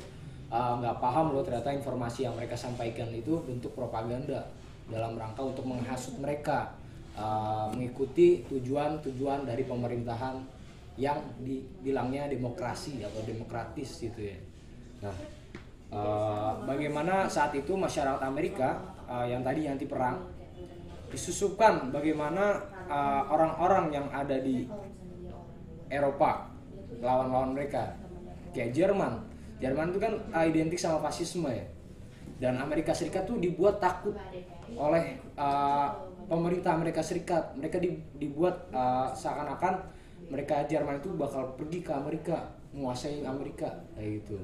uh, 0.53 0.77
nggak 0.77 1.01
paham 1.01 1.33
loh 1.33 1.41
ternyata 1.41 1.73
informasi 1.73 2.29
yang 2.29 2.35
mereka 2.37 2.53
sampaikan 2.53 3.09
itu 3.15 3.41
bentuk 3.49 3.73
propaganda 3.73 4.45
dalam 4.87 5.19
rangka 5.19 5.43
untuk 5.43 5.67
menghasut 5.67 6.15
mereka 6.23 6.75
uh, 7.19 7.67
mengikuti 7.75 8.47
tujuan-tujuan 8.47 9.49
dari 9.49 9.67
pemerintahan 9.67 10.37
yang 10.97 11.21
dibilangnya 11.43 12.31
demokrasi 12.31 13.05
atau 13.05 13.21
demokratis 13.27 14.01
gitu 14.01 14.33
ya. 14.33 14.39
Nah, 15.05 15.17
uh, 15.93 16.53
bagaimana 16.65 17.29
saat 17.29 17.53
itu 17.53 17.77
masyarakat 17.77 18.23
Amerika 18.25 18.81
uh, 19.05 19.27
yang 19.29 19.45
tadi 19.45 19.69
anti 19.69 19.85
perang 19.85 20.25
disusupkan 21.13 21.93
bagaimana 21.93 22.65
uh, 22.89 23.23
orang-orang 23.29 23.93
yang 23.93 24.07
ada 24.11 24.41
di 24.41 24.65
Eropa 25.93 26.51
lawan-lawan 26.99 27.55
mereka. 27.55 27.95
Kayak 28.57 28.73
Jerman. 28.73 29.21
Jerman 29.61 29.93
itu 29.93 30.01
kan 30.01 30.15
uh, 30.33 30.45
identik 30.49 30.81
sama 30.81 31.05
fasisme 31.05 31.53
ya. 31.53 31.67
Dan 32.37 32.61
Amerika 32.61 32.93
Serikat 32.93 33.25
tuh 33.25 33.41
dibuat 33.41 33.81
takut 33.81 34.13
oleh 34.75 35.23
uh, 35.39 35.95
pemerintah 36.27 36.75
Amerika 36.75 36.99
Serikat. 37.05 37.55
Mereka 37.55 37.79
di- 37.79 38.03
dibuat 38.19 38.67
uh, 38.75 39.15
seakan-akan 39.15 39.87
mereka 40.27 40.67
Jerman 40.67 40.99
itu 40.99 41.15
bakal 41.15 41.55
pergi 41.55 41.87
ke 41.87 41.93
Amerika 41.95 42.51
menguasai 42.75 43.23
Amerika. 43.23 43.71
Kayak 43.95 44.27
gitu. 44.27 44.37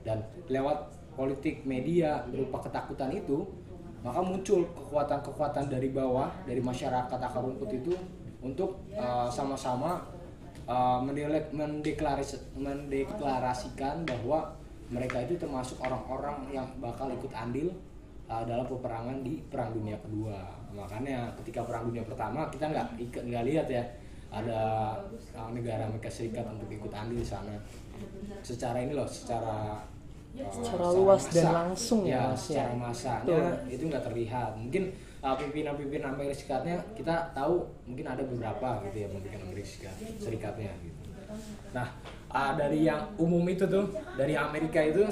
Dan 0.00 0.24
lewat 0.48 0.96
politik 1.12 1.64
media 1.68 2.24
berupa 2.28 2.64
ketakutan 2.64 3.12
itu 3.12 3.44
maka 4.04 4.22
muncul 4.22 4.62
kekuatan-kekuatan 4.70 5.66
dari 5.66 5.90
bawah 5.90 6.30
dari 6.46 6.62
masyarakat 6.62 7.18
akar 7.18 7.42
rumput 7.42 7.74
itu 7.74 7.90
untuk 8.38 8.78
uh, 8.94 9.26
sama-sama 9.26 9.98
uh, 10.70 11.02
mendeklaris- 11.50 12.46
mendeklarasikan 12.54 14.06
bahwa 14.06 14.54
mereka 14.86 15.26
itu 15.26 15.34
termasuk 15.34 15.82
orang-orang 15.82 16.38
yang 16.54 16.68
bakal 16.78 17.10
ikut 17.10 17.32
andil 17.34 17.74
uh, 18.28 18.44
dalam 18.46 18.66
peperangan 18.66 19.22
di 19.22 19.42
Perang 19.50 19.74
Dunia 19.74 19.96
Kedua. 20.02 20.38
Makanya 20.76 21.32
ketika 21.42 21.64
Perang 21.64 21.88
Dunia 21.88 22.04
Pertama 22.04 22.46
kita 22.52 22.68
nggak 22.68 22.86
ikut 23.00 23.22
nggak 23.26 23.44
lihat 23.48 23.66
ya 23.70 23.82
ada 24.28 24.60
uh, 25.32 25.50
negara 25.54 25.86
Amerika 25.86 26.10
Serikat 26.10 26.44
untuk 26.50 26.68
ikut 26.68 26.92
andil 26.92 27.22
di 27.22 27.26
sana. 27.26 27.54
Secara 28.44 28.84
ini 28.84 28.92
loh, 28.92 29.08
secara 29.08 29.80
uh, 30.36 30.52
Secara 30.52 30.86
luas 30.92 31.22
dan 31.32 31.44
massa. 31.48 31.56
langsung 31.64 32.00
ya, 32.04 32.12
ya, 32.12 32.20
Mas, 32.28 32.36
ya. 32.36 32.36
secara 32.36 32.74
masanya 32.76 33.40
itu 33.72 33.82
nggak 33.88 34.04
terlihat. 34.04 34.50
Mungkin 34.60 34.92
uh, 35.24 35.32
pimpinan-pimpinan 35.38 36.12
Amerika 36.12 36.34
Serikatnya 36.36 36.76
kita 36.92 37.32
tahu 37.32 37.64
mungkin 37.88 38.04
ada 38.04 38.20
beberapa 38.26 38.84
gitu 38.84 38.96
ya 39.00 39.08
pimpinan 39.08 39.40
Amerika 39.48 39.64
Serikat- 39.64 40.20
Serikatnya 40.20 40.72
gitu. 40.84 41.02
Nah, 41.72 41.88
uh, 42.28 42.52
dari 42.58 42.84
yang 42.84 43.00
umum 43.16 43.44
itu 43.48 43.64
tuh, 43.64 43.88
dari 44.18 44.36
Amerika 44.36 44.84
itu 44.84 45.08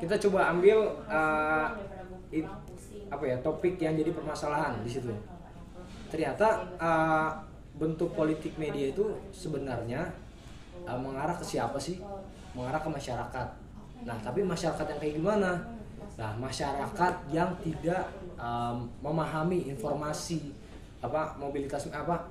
kita 0.00 0.16
coba 0.28 0.50
ambil 0.56 0.96
uh, 1.06 1.68
it- 2.34 2.56
apa 3.06 3.24
ya 3.30 3.36
topik 3.38 3.78
yang 3.78 3.94
jadi 3.94 4.10
permasalahan 4.10 4.82
di 4.82 4.90
situ. 4.90 5.14
Ternyata 6.10 6.66
uh, 6.78 7.30
bentuk 7.78 8.14
politik 8.14 8.58
media 8.58 8.90
itu 8.90 9.14
sebenarnya 9.30 10.10
uh, 10.86 10.98
mengarah 10.98 11.34
ke 11.38 11.46
siapa 11.46 11.78
sih? 11.78 12.02
Mengarah 12.54 12.82
ke 12.82 12.90
masyarakat. 12.90 13.48
Nah, 14.04 14.16
tapi 14.22 14.42
masyarakat 14.42 14.84
yang 14.94 15.00
kayak 15.00 15.14
gimana? 15.18 15.50
Nah, 16.14 16.30
masyarakat 16.38 17.14
yang 17.34 17.50
tidak 17.62 18.06
um, 18.38 18.86
memahami 19.02 19.70
informasi 19.70 20.54
apa 21.04 21.36
mobilitas 21.36 21.84
apa 21.92 22.24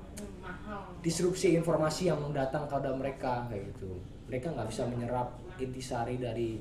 disrupsi 0.98 1.54
informasi 1.54 2.10
yang 2.10 2.18
datang 2.34 2.66
kepada 2.66 2.90
mereka 2.90 3.46
kayak 3.46 3.70
gitu 3.70 4.02
mereka 4.26 4.50
nggak 4.50 4.66
bisa 4.66 4.82
menyerap 4.90 5.30
intisari 5.62 6.18
dari 6.18 6.58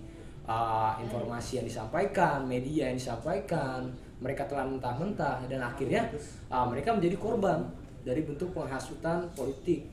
uh, 0.48 0.96
informasi 1.00 1.64
yang 1.64 1.68
disampaikan 1.68 2.44
media 2.44 2.92
yang 2.92 2.98
disampaikan 3.00 3.88
mereka 4.20 4.48
telah 4.48 4.64
mentah-mentah 4.68 5.48
dan 5.52 5.60
akhirnya 5.60 6.08
uh, 6.48 6.64
mereka 6.68 6.96
menjadi 6.96 7.16
korban 7.20 7.60
dari 8.04 8.24
bentuk 8.24 8.52
penghasutan 8.52 9.28
politik. 9.36 9.88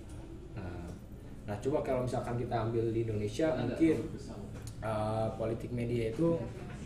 Nah, 0.55 0.91
nah 1.47 1.57
coba 1.63 1.83
kalau 1.83 2.07
misalkan 2.07 2.39
kita 2.39 2.55
ambil 2.67 2.91
di 2.91 3.07
Indonesia 3.07 3.55
mungkin 3.55 3.97
uh, 4.83 5.31
politik 5.39 5.71
media 5.71 6.11
itu 6.11 6.39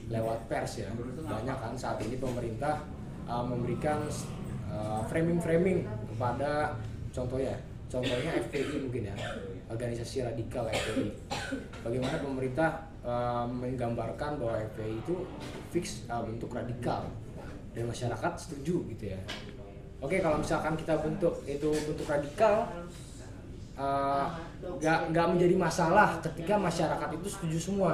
lewat 0.09 0.49
pers 0.49 0.85
ya. 0.85 0.89
Banyak 1.25 1.57
kan 1.57 1.73
saat 1.77 2.01
ini 2.05 2.21
pemerintah 2.21 2.85
uh, 3.25 3.45
memberikan 3.45 4.05
uh, 4.69 5.01
framing-framing 5.09 5.85
kepada 6.13 6.77
contohnya 7.15 7.57
contohnya 7.89 8.43
FPI 8.49 8.91
mungkin 8.91 9.07
ya 9.07 9.17
organisasi 9.71 10.27
radikal 10.27 10.67
FPI 10.67 11.15
bagaimana 11.87 12.19
pemerintah 12.19 12.94
menggambarkan 13.45 14.41
bahwa 14.41 14.57
FPI 14.73 14.97
itu 15.05 15.15
fix 15.69 16.09
uh, 16.09 16.25
bentuk 16.25 16.49
radikal. 16.57 17.05
Dan 17.75 17.91
masyarakat 17.91 18.33
setuju 18.39 18.87
gitu 18.97 19.05
ya. 19.13 19.21
Oke 20.01 20.21
kalau 20.21 20.41
misalkan 20.41 20.77
kita 20.77 21.01
bentuk 21.01 21.43
itu 21.49 21.69
bentuk 21.69 22.07
radikal 22.07 22.69
nggak 23.75 24.99
uh, 25.01 25.07
nggak 25.11 25.27
menjadi 25.35 25.57
masalah 25.59 26.23
ketika 26.23 26.55
masyarakat 26.57 27.09
itu 27.19 27.29
setuju 27.29 27.59
semua. 27.59 27.93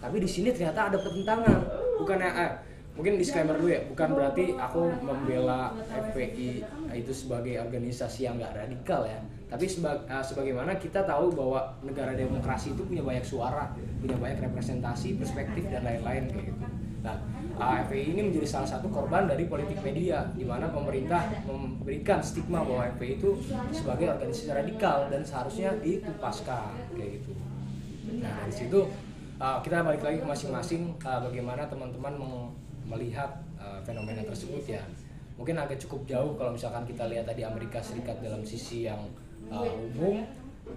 Tapi 0.00 0.22
di 0.22 0.28
sini 0.30 0.54
ternyata 0.54 0.92
ada 0.92 0.98
pertentangan. 1.00 1.58
Bukan 1.98 2.18
eh, 2.22 2.52
mungkin 2.96 3.20
disclaimer 3.20 3.54
dulu 3.60 3.68
ya 3.68 3.84
bukan 3.92 4.08
berarti 4.16 4.56
aku 4.56 4.88
membela 5.04 5.76
FPI 5.92 6.64
itu 6.96 7.12
sebagai 7.12 7.60
organisasi 7.60 8.24
yang 8.24 8.40
nggak 8.40 8.56
radikal 8.56 9.04
ya. 9.04 9.20
Tapi 9.46 9.68
seba, 9.68 9.94
uh, 10.10 10.24
sebagaimana 10.24 10.74
kita 10.74 11.06
tahu 11.06 11.30
bahwa 11.30 11.70
negara 11.84 12.16
demokrasi 12.16 12.74
itu 12.74 12.82
punya 12.82 13.04
banyak 13.04 13.22
suara 13.22 13.70
punya 14.00 14.16
banyak 14.18 14.42
representasi 14.42 15.20
perspektif 15.20 15.68
dan 15.70 15.86
lain-lain 15.86 16.26
kayak 16.32 16.50
gitu. 16.50 16.64
Nah 17.04 17.16
uh, 17.60 17.84
FPI 17.86 18.16
ini 18.16 18.20
menjadi 18.32 18.48
salah 18.48 18.66
satu 18.66 18.88
korban 18.88 19.28
dari 19.28 19.44
politik 19.46 19.78
media 19.84 20.26
di 20.32 20.42
mana 20.42 20.72
pemerintah 20.72 21.20
memberikan 21.44 22.24
stigma 22.24 22.64
bahwa 22.64 22.90
FPI 22.96 23.20
itu 23.20 23.36
sebagai 23.76 24.18
organisasi 24.18 24.50
radikal 24.50 25.06
dan 25.12 25.22
seharusnya 25.22 25.76
ditupaskan 25.84 26.96
kayak 26.96 27.20
gitu. 27.20 27.32
Nah 28.24 28.32
dari 28.40 28.54
situ 28.56 28.88
uh, 29.38 29.58
kita 29.60 29.84
balik 29.84 30.02
lagi 30.02 30.18
ke 30.18 30.26
masing-masing 30.26 30.96
uh, 31.04 31.20
bagaimana 31.22 31.68
teman-teman 31.68 32.14
melihat 32.86 33.30
uh, 33.58 33.82
fenomena 33.82 34.22
tersebut 34.22 34.62
ya. 34.66 34.82
Mungkin 35.36 35.58
agak 35.58 35.82
cukup 35.84 36.08
jauh 36.08 36.32
kalau 36.38 36.56
misalkan 36.56 36.88
kita 36.88 37.04
lihat 37.12 37.28
tadi 37.28 37.44
Amerika 37.44 37.82
Serikat 37.84 38.22
dalam 38.24 38.40
sisi 38.46 38.88
yang 38.88 39.04
uh, 39.52 39.68
umum 39.92 40.24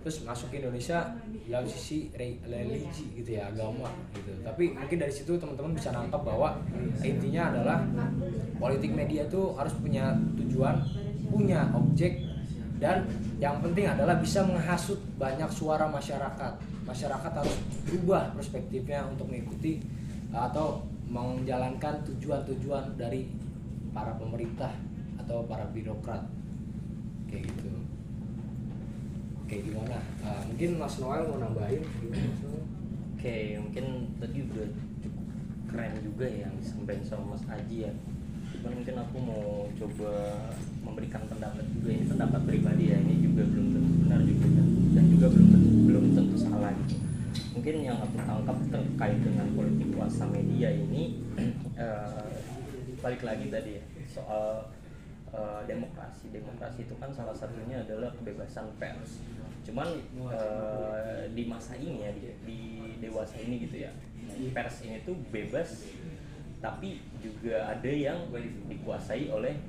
terus 0.06 0.22
masuk 0.22 0.54
ke 0.54 0.62
Indonesia 0.62 1.02
dalam 1.50 1.66
sisi 1.66 2.14
religi 2.46 3.10
gitu 3.18 3.42
ya 3.42 3.50
agama 3.50 3.90
gitu. 4.14 4.32
Tapi 4.46 4.78
mungkin 4.78 4.98
dari 5.02 5.10
situ 5.10 5.34
teman-teman 5.34 5.74
bisa 5.74 5.90
nangkap 5.90 6.22
bahwa 6.22 6.62
intinya 7.02 7.50
adalah 7.50 7.82
politik 8.62 8.94
media 8.94 9.26
itu 9.26 9.42
harus 9.58 9.74
punya 9.82 10.14
tujuan 10.38 10.78
punya 11.30 11.74
objek 11.74 12.22
dan 12.80 13.04
yang 13.42 13.60
penting 13.60 13.90
adalah 13.90 14.16
bisa 14.22 14.46
menghasut 14.46 15.00
banyak 15.20 15.50
suara 15.52 15.90
masyarakat. 15.90 16.54
Masyarakat 16.88 17.32
harus 17.36 17.56
berubah 17.86 18.32
perspektifnya 18.34 19.04
untuk 19.06 19.28
mengikuti 19.28 19.84
atau 20.32 20.86
menjalankan 21.10 22.06
tujuan-tujuan 22.06 22.94
dari 22.94 23.26
para 23.90 24.14
pemerintah 24.22 24.78
atau 25.18 25.44
para 25.50 25.66
birokrat. 25.74 26.30
Kayak 27.26 27.50
gitu. 27.50 27.74
Kayak 29.50 29.62
gimana? 29.66 29.98
Uh, 30.22 30.42
mungkin 30.54 30.70
Mas 30.78 30.96
Noel 31.02 31.26
mau 31.26 31.42
nambahin? 31.42 31.82
Oke 33.18 33.60
mungkin 33.60 34.16
tadi 34.22 34.38
udah 34.48 34.68
cukup 35.04 35.26
keren 35.68 35.94
juga 36.06 36.26
ya 36.30 36.48
yang 36.48 36.56
disampaikan 36.62 37.06
sama 37.06 37.36
Mas 37.36 37.44
Aji 37.50 37.90
ya. 37.90 37.94
Cuman 38.54 38.72
mungkin 38.82 38.96
aku 39.02 39.18
mau 39.18 39.46
coba 39.74 40.12
memberikan 40.86 41.26
pendapat 41.26 41.66
juga 41.74 41.90
ini 41.90 42.06
pendapat 42.06 42.42
pribadi 42.46 42.94
ya. 42.94 42.98
Ini 43.02 43.16
juga 43.26 43.44
belum 43.50 43.68
tentu 43.74 43.94
benar 44.06 44.22
juga 44.22 44.48
kan. 44.54 44.68
Dan 44.94 45.06
juga 45.10 45.26
belum 45.34 45.48
tentu, 45.50 45.70
belum 45.90 46.06
tentu 46.14 46.36
salah 46.38 46.72
gitu 46.86 47.09
mungkin 47.60 47.84
yang 47.84 48.00
aku 48.00 48.16
tangkap 48.24 48.56
terkait 48.72 49.20
dengan 49.20 49.52
politik 49.52 49.92
kuasa 49.92 50.24
media 50.32 50.72
ini 50.72 51.20
uh, 51.76 52.24
balik 53.04 53.20
lagi 53.20 53.52
tadi 53.52 53.76
ya 53.76 53.84
soal 54.08 54.64
uh, 55.36 55.60
demokrasi. 55.68 56.32
Demokrasi 56.32 56.88
itu 56.88 56.96
kan 56.96 57.12
salah 57.12 57.36
satunya 57.36 57.84
adalah 57.84 58.16
kebebasan 58.16 58.64
pers. 58.80 59.20
Cuman 59.68 59.92
uh, 60.24 61.28
di 61.36 61.52
masa 61.52 61.76
ini 61.76 62.08
ya 62.08 62.16
di, 62.16 62.32
di 62.48 62.60
dewasa 63.04 63.36
ini 63.44 63.68
gitu 63.68 63.84
ya 63.84 63.92
pers 64.56 64.80
ini 64.88 65.04
tuh 65.04 65.20
bebas 65.28 65.84
tapi 66.64 67.04
juga 67.20 67.76
ada 67.76 67.92
yang 67.92 68.32
dikuasai 68.72 69.28
oleh 69.36 69.60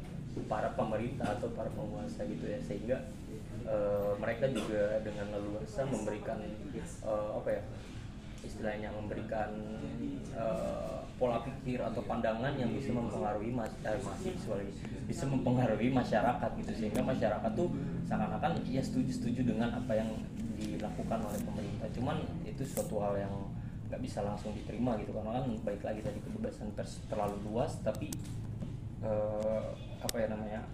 para 0.46 0.70
pemerintah 0.78 1.26
atau 1.26 1.50
para 1.58 1.66
penguasa 1.74 2.22
gitu 2.22 2.46
ya. 2.46 2.62
Sehingga 2.62 3.02
uh, 3.66 4.12
mereka 4.20 4.48
juga 4.52 5.00
dengan 5.04 5.32
leluasa 5.34 5.84
memberikan 5.88 6.38
uh, 7.04 7.40
apa 7.40 7.48
ya 7.58 7.62
istilahnya 8.40 8.88
memberikan 8.96 9.52
uh, 10.32 11.04
pola 11.20 11.44
pikir 11.44 11.76
atau 11.76 12.00
pandangan 12.08 12.56
yang 12.56 12.72
bisa 12.72 12.96
mempengaruhi 12.96 13.52
mas 13.52 13.68
eh, 13.84 14.00
mahasiswa 14.00 14.56
bisa 15.04 15.24
mempengaruhi 15.28 15.92
masyarakat 15.92 16.50
gitu. 16.64 16.72
Sehingga 16.72 17.04
masyarakat 17.04 17.52
tuh 17.52 17.68
seakan-akan 18.08 18.64
ya 18.64 18.80
setuju 18.80 19.12
setuju 19.12 19.52
dengan 19.52 19.76
apa 19.76 19.92
yang 19.92 20.08
dilakukan 20.56 21.20
oleh 21.20 21.40
pemerintah. 21.44 21.88
Cuman 21.92 22.24
itu 22.48 22.64
suatu 22.64 23.04
hal 23.04 23.20
yang 23.20 23.34
nggak 23.92 24.00
bisa 24.00 24.24
langsung 24.24 24.56
diterima 24.56 24.96
gitu. 24.96 25.12
Karena 25.12 25.44
kan 25.44 25.44
baik 25.60 25.84
lagi 25.84 26.00
tadi 26.00 26.18
kebebasan 26.24 26.72
pers 26.72 27.04
terlalu 27.12 27.36
luas 27.52 27.76
tapi 27.84 28.08
uh, 29.04 29.76
apa 30.00 30.16
ya 30.16 30.32
namanya 30.32 30.64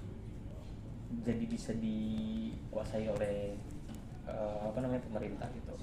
jadi 1.23 1.45
bisa 1.47 1.71
dikuasai 1.77 3.07
oleh 3.07 3.55
uh, 4.27 4.71
apa 4.71 4.79
namanya 4.83 5.03
pemerintah 5.07 5.47
gitu 5.55 5.77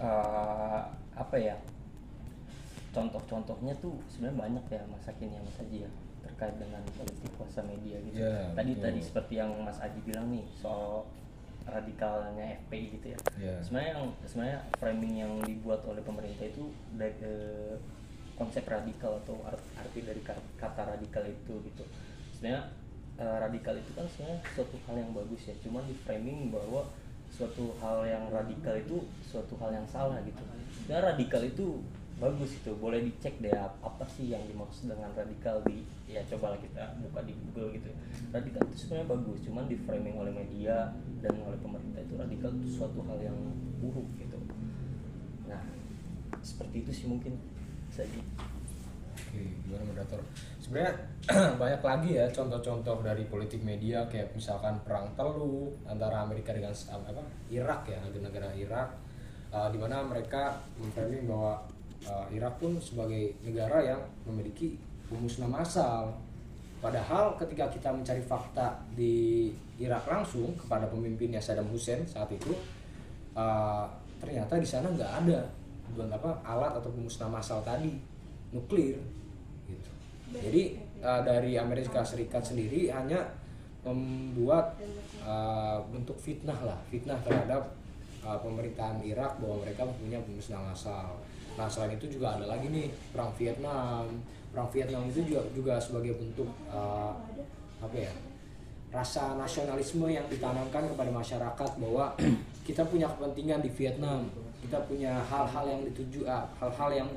uh, 0.00 0.82
apa 1.14 1.36
ya 1.38 1.56
contoh-contohnya 2.94 3.74
tuh 3.82 3.98
sebenarnya 4.06 4.38
banyak 4.38 4.64
ya 4.70 4.82
masa 4.86 5.10
kini 5.18 5.34
yang 5.34 5.44
Mas 5.46 5.58
Aji 5.58 5.78
ya 5.86 5.90
terkait 6.24 6.56
dengan 6.56 6.80
politik 6.94 7.30
kuasa 7.36 7.60
media 7.66 7.98
gitu. 8.06 8.22
Yeah, 8.22 8.54
tadi 8.54 8.72
betul. 8.78 8.84
tadi 8.86 9.00
seperti 9.02 9.34
yang 9.42 9.50
Mas 9.66 9.78
Aji 9.82 9.98
bilang 10.06 10.30
nih 10.30 10.46
soal 10.62 11.04
radikalnya 11.66 12.60
FPI 12.64 12.86
gitu 12.98 13.06
ya. 13.12 13.18
Yeah. 13.36 13.58
Sebenarnya 13.66 13.90
yang 13.98 14.06
sebenarnya 14.24 14.60
framing 14.78 15.14
yang 15.18 15.32
dibuat 15.42 15.82
oleh 15.90 16.02
pemerintah 16.06 16.46
itu 16.46 16.70
dari 16.94 17.18
uh, 17.26 17.76
konsep 18.38 18.62
radikal 18.66 19.18
atau 19.26 19.42
arti 19.78 20.00
dari 20.02 20.22
kata 20.58 20.82
radikal 20.86 21.26
itu 21.26 21.54
gitu. 21.66 21.84
Sebenarnya 22.38 22.70
uh, 23.18 23.36
radikal 23.42 23.74
itu 23.76 23.90
kan 23.94 24.06
sebenarnya 24.08 24.40
suatu 24.54 24.76
hal 24.88 24.96
yang 24.98 25.10
bagus 25.14 25.42
ya. 25.50 25.54
Cuma 25.62 25.82
di 25.86 25.94
framing 25.94 26.50
bahwa 26.50 26.86
suatu 27.30 27.74
hal 27.82 28.06
yang 28.06 28.30
radikal 28.30 28.74
itu 28.78 29.02
suatu 29.26 29.58
hal 29.58 29.74
yang 29.74 29.86
salah 29.86 30.18
gitu. 30.22 30.42
Dan 30.86 31.02
radikal 31.02 31.42
itu 31.42 31.82
bagus 32.18 32.56
itu. 32.58 32.70
Boleh 32.78 33.02
dicek 33.02 33.42
deh 33.42 33.54
apa 33.54 34.04
sih 34.06 34.30
yang 34.30 34.42
dimaksud 34.46 34.90
dengan 34.90 35.10
radikal 35.14 35.58
di 35.66 35.82
ya 36.04 36.22
coba 36.30 36.54
kita 36.60 36.94
buka 37.00 37.26
di 37.26 37.32
Google 37.32 37.74
gitu 37.74 37.90
radikal 38.30 38.62
itu 38.70 38.76
sebenarnya 38.86 39.08
bagus 39.18 39.38
cuman 39.42 39.64
di 39.66 39.76
framing 39.82 40.14
oleh 40.14 40.30
media 40.30 40.92
dan 41.24 41.34
oleh 41.42 41.58
pemerintah 41.58 42.04
itu 42.04 42.14
radikal 42.14 42.50
itu 42.54 42.68
suatu 42.76 43.00
hal 43.08 43.18
yang 43.18 43.38
buruk 43.80 44.06
gitu. 44.20 44.38
Nah 45.48 45.64
seperti 46.44 46.86
itu 46.86 46.92
sih 46.92 47.06
mungkin. 47.08 47.34
Saja 47.94 48.18
oke 49.34 49.84
moderator 49.84 50.20
sebenarnya 50.62 50.92
banyak 51.60 51.82
lagi 51.82 52.10
ya 52.16 52.26
contoh-contoh 52.30 53.02
dari 53.02 53.24
politik 53.26 53.60
media 53.66 54.06
kayak 54.06 54.32
misalkan 54.32 54.78
perang 54.86 55.10
teluk 55.18 55.74
antara 55.88 56.22
Amerika 56.22 56.54
dengan 56.54 56.72
apa 56.72 57.22
Irak 57.50 57.90
ya 57.90 57.98
negara 58.20 58.48
Irak 58.54 58.88
uh, 59.50 59.68
di 59.70 59.78
mana 59.78 60.04
mereka 60.04 60.62
memframing 60.78 61.26
bahwa 61.26 61.60
uh, 62.06 62.26
Irak 62.30 62.60
pun 62.60 62.78
sebagai 62.78 63.34
negara 63.42 63.82
yang 63.82 64.00
memiliki 64.28 64.78
pemusnah 65.08 65.48
massal 65.48 66.14
padahal 66.80 67.32
ketika 67.40 67.72
kita 67.72 67.88
mencari 67.88 68.20
fakta 68.20 68.76
di 68.92 69.48
Irak 69.80 70.04
langsung 70.04 70.52
kepada 70.54 70.84
pemimpinnya 70.86 71.40
Saddam 71.40 71.68
Hussein 71.72 72.04
saat 72.04 72.28
itu 72.28 72.52
uh, 73.32 73.88
ternyata 74.20 74.60
di 74.60 74.68
sana 74.68 74.92
nggak 74.92 75.12
ada 75.24 75.40
apa 75.94 76.30
alat 76.42 76.72
atau 76.80 76.90
pemusnah 76.92 77.28
massal 77.28 77.60
tadi 77.60 77.92
nuklir 78.52 78.96
jadi 80.40 80.62
uh, 81.04 81.20
dari 81.22 81.54
Amerika 81.54 82.02
Serikat 82.02 82.42
sendiri 82.42 82.90
hanya 82.90 83.22
membuat 83.84 84.80
uh, 85.22 85.84
bentuk 85.92 86.16
fitnah 86.16 86.56
lah 86.64 86.80
fitnah 86.88 87.20
terhadap 87.20 87.76
uh, 88.24 88.40
pemerintahan 88.40 89.04
Irak 89.04 89.36
bahwa 89.38 89.60
mereka 89.62 89.84
punya 90.00 90.18
pemusnah 90.24 90.72
massal. 90.72 91.20
Nah 91.54 91.68
selain 91.68 91.94
itu 91.94 92.18
juga 92.18 92.34
ada 92.40 92.48
lagi 92.48 92.72
nih 92.72 92.88
perang 93.12 93.30
Vietnam. 93.36 94.08
Perang 94.50 94.68
Vietnam 94.72 95.04
itu 95.06 95.20
juga 95.28 95.40
juga 95.52 95.74
sebagai 95.76 96.16
bentuk 96.16 96.48
uh, 96.72 97.12
apa 97.84 97.96
ya 98.00 98.12
rasa 98.94 99.34
nasionalisme 99.34 100.06
yang 100.06 100.24
ditanamkan 100.30 100.86
kepada 100.86 101.10
masyarakat 101.10 101.70
bahwa 101.82 102.14
kita 102.66 102.86
punya 102.88 103.10
kepentingan 103.12 103.60
di 103.60 103.70
Vietnam. 103.70 104.24
Kita 104.64 104.80
punya 104.88 105.20
hal-hal 105.28 105.68
yang 105.68 105.82
dituju 105.92 106.24
hal-hal 106.56 106.90
yang 107.04 107.10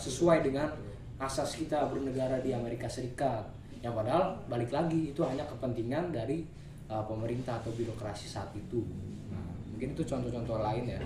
sesuai 0.00 0.42
dengan 0.42 0.72
asas 1.20 1.52
kita 1.60 1.84
bernegara 1.92 2.40
di 2.40 2.56
Amerika 2.56 2.88
Serikat. 2.88 3.44
Yang 3.84 3.94
padahal 4.00 4.40
balik 4.48 4.72
lagi 4.72 5.12
itu 5.12 5.20
hanya 5.20 5.44
kepentingan 5.44 6.12
dari 6.16 6.44
uh, 6.88 7.04
pemerintah 7.04 7.60
atau 7.60 7.72
birokrasi 7.76 8.26
saat 8.26 8.48
itu. 8.56 8.80
Nah, 9.28 9.44
mungkin 9.68 9.92
itu 9.92 10.02
contoh-contoh 10.04 10.58
lain 10.64 10.96
ya. 10.96 11.00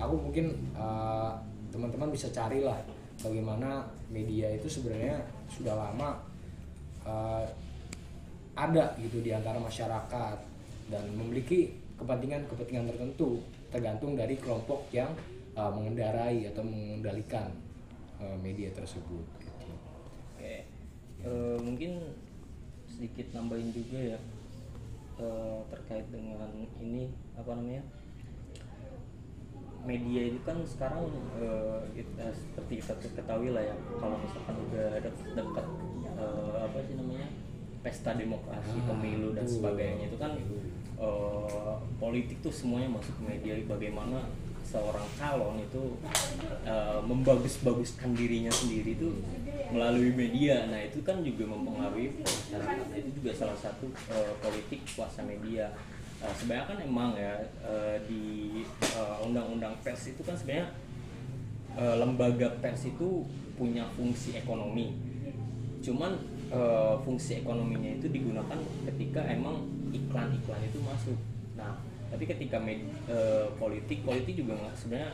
Aku 0.00 0.16
mungkin 0.16 0.56
uh, 0.72 1.36
teman-teman 1.68 2.08
bisa 2.08 2.32
carilah 2.32 2.80
bagaimana 3.20 3.84
media 4.08 4.48
itu 4.56 4.68
sebenarnya 4.70 5.20
sudah 5.52 5.76
lama 5.76 6.16
uh, 7.04 7.44
ada 8.56 8.96
gitu 8.98 9.20
di 9.20 9.30
antara 9.30 9.60
masyarakat 9.60 10.36
dan 10.88 11.04
memiliki 11.12 11.76
kepentingan-kepentingan 12.00 12.88
tertentu 12.88 13.42
tergantung 13.68 14.16
dari 14.16 14.38
kelompok 14.40 14.88
yang 14.90 15.12
uh, 15.52 15.68
mengendarai 15.68 16.48
atau 16.48 16.64
mengendalikan 16.64 17.52
uh, 18.22 18.36
media 18.40 18.72
tersebut. 18.72 19.37
Uh, 21.18 21.58
mungkin 21.58 22.14
sedikit 22.86 23.34
nambahin 23.34 23.74
juga 23.74 24.16
ya 24.16 24.18
uh, 25.18 25.60
terkait 25.70 26.06
dengan 26.14 26.50
ini 26.78 27.10
apa 27.34 27.58
namanya 27.58 27.82
media 29.86 30.22
itu 30.30 30.40
kan 30.42 30.58
sekarang 30.66 31.06
uh, 31.38 31.80
kita 31.94 32.34
seperti 32.34 32.82
kita 32.82 33.08
ketahui 33.14 33.54
lah 33.54 33.62
ya 33.62 33.76
kalau 33.98 34.18
misalkan 34.18 34.56
udah 34.70 34.86
dekat 35.34 35.66
uh, 36.18 36.56
apa 36.66 36.78
sih 36.86 36.94
namanya 36.98 37.28
pesta 37.78 38.10
demokrasi 38.18 38.78
ah, 38.82 38.86
pemilu 38.90 39.38
dan 39.38 39.46
sebagainya 39.46 40.10
itu 40.10 40.18
kan 40.18 40.34
uh, 40.98 41.78
politik 42.02 42.42
tuh 42.42 42.50
semuanya 42.50 42.98
masuk 42.98 43.14
ke 43.16 43.22
media 43.22 43.54
bagaimana 43.70 44.26
seorang 44.68 45.08
calon 45.16 45.56
itu 45.64 45.96
uh, 46.68 47.00
membagus-baguskan 47.00 48.12
dirinya 48.12 48.52
sendiri 48.52 48.92
itu 48.92 49.08
melalui 49.72 50.12
media. 50.12 50.68
Nah 50.68 50.84
itu 50.84 51.00
kan 51.00 51.24
juga 51.24 51.48
mempengaruhi 51.48 52.20
masyarakat. 52.20 52.86
Itu 52.92 53.10
juga 53.16 53.32
salah 53.32 53.56
satu 53.56 53.88
uh, 54.12 54.32
politik 54.44 54.84
kuasa 54.92 55.24
media. 55.24 55.72
Uh, 56.20 56.32
sebenarnya 56.36 56.66
kan 56.68 56.78
emang 56.84 57.10
ya 57.16 57.40
uh, 57.64 57.96
di 58.04 58.60
undang-undang 59.24 59.72
uh, 59.72 59.80
pers 59.80 60.12
itu 60.12 60.20
kan 60.20 60.36
sebenarnya 60.36 60.68
uh, 61.72 61.96
lembaga 61.96 62.52
pers 62.60 62.84
itu 62.84 63.24
punya 63.56 63.88
fungsi 63.96 64.36
ekonomi. 64.36 64.92
Cuman 65.80 66.12
uh, 66.52 67.00
fungsi 67.08 67.40
ekonominya 67.40 67.96
itu 67.96 68.12
digunakan 68.12 68.60
ketika 68.84 69.24
emang 69.32 69.64
iklan-iklan 69.96 70.60
itu 70.60 70.78
masuk. 70.84 71.16
Nah 71.56 71.87
tapi 72.08 72.24
ketika 72.24 72.56
med, 72.56 72.80
uh, 73.12 73.52
politik 73.60 74.00
politik 74.00 74.40
juga 74.40 74.56
nggak 74.56 74.74
sebenarnya 74.76 75.12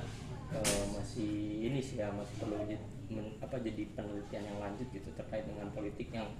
uh, 0.54 0.84
masih 0.94 1.66
ini 1.66 1.80
sih 1.82 1.98
ya 1.98 2.10
masih 2.14 2.34
perlu 2.38 2.56
men, 3.10 3.26
apa 3.42 3.58
jadi 3.60 3.82
penelitian 3.98 4.44
yang 4.46 4.58
lanjut 4.62 4.88
gitu 4.94 5.10
terkait 5.18 5.44
dengan 5.44 5.68
politik 5.74 6.08
yang 6.14 6.30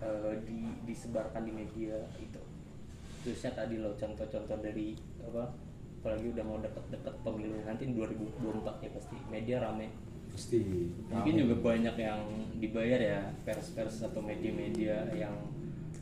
uh, 0.00 0.32
di, 0.42 0.64
disebarkan 0.88 1.44
di 1.44 1.52
media 1.52 1.96
itu. 2.18 2.40
Terusnya 3.22 3.52
tadi 3.52 3.76
lo 3.76 3.92
contoh-contoh 3.98 4.58
dari 4.62 4.96
apa 5.22 5.50
apalagi 6.00 6.30
udah 6.30 6.44
mau 6.46 6.58
deket-deket 6.62 7.14
pemilu 7.26 7.58
nanti 7.66 7.90
2024 7.90 8.84
ya 8.86 8.90
pasti 8.94 9.16
media 9.26 9.56
rame. 9.58 9.90
Pasti. 10.30 10.62
Mungkin 11.10 11.34
juga 11.34 11.54
banyak 11.58 11.96
yang 11.98 12.22
dibayar 12.62 13.00
ya 13.00 13.20
pers-pers 13.42 14.06
atau 14.06 14.22
media-media 14.22 15.10
yang 15.16 15.34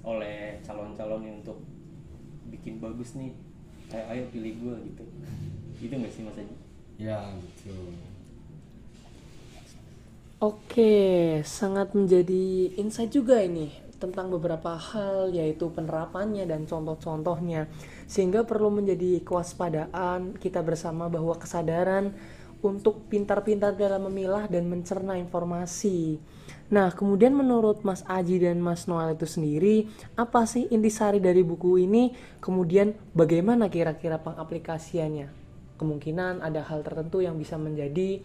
oleh 0.04 0.60
calon-calon 0.60 1.40
untuk 1.40 1.64
bikin 2.52 2.76
bagus 2.76 3.16
nih 3.16 3.32
kayak 3.88 4.06
ayo 4.12 4.22
pilih 4.32 4.52
gue 4.60 4.74
gitu. 4.92 5.04
Itu 5.84 5.94
nggak 5.98 6.12
sih 6.12 6.22
mas 6.24 6.38
Aji 6.38 6.56
ya 6.94 7.18
betul. 7.34 7.94
Oke, 10.42 11.40
sangat 11.46 11.96
menjadi 11.96 12.76
insight 12.76 13.08
juga 13.08 13.40
ini 13.40 13.72
tentang 13.96 14.28
beberapa 14.28 14.76
hal 14.76 15.32
yaitu 15.32 15.72
penerapannya 15.72 16.44
dan 16.44 16.68
contoh-contohnya. 16.68 17.70
Sehingga 18.04 18.44
perlu 18.44 18.68
menjadi 18.68 19.24
kewaspadaan 19.24 20.36
kita 20.36 20.60
bersama 20.60 21.08
bahwa 21.08 21.32
kesadaran 21.40 22.12
untuk 22.60 23.08
pintar-pintar 23.08 23.72
dalam 23.72 24.04
memilah 24.08 24.44
dan 24.48 24.68
mencerna 24.68 25.16
informasi 25.16 26.20
Nah, 26.72 26.88
kemudian 26.96 27.36
menurut 27.36 27.84
Mas 27.84 28.00
Aji 28.08 28.40
dan 28.40 28.56
Mas 28.64 28.88
Noel 28.88 29.12
itu 29.12 29.28
sendiri, 29.28 29.84
apa 30.16 30.48
sih 30.48 30.64
intisari 30.72 31.20
dari 31.20 31.44
buku 31.44 31.76
ini? 31.84 32.16
Kemudian 32.40 32.96
bagaimana 33.12 33.68
kira-kira 33.68 34.16
pengaplikasiannya? 34.24 35.28
Kemungkinan 35.76 36.40
ada 36.40 36.64
hal 36.64 36.80
tertentu 36.80 37.20
yang 37.20 37.36
bisa 37.36 37.60
menjadi 37.60 38.24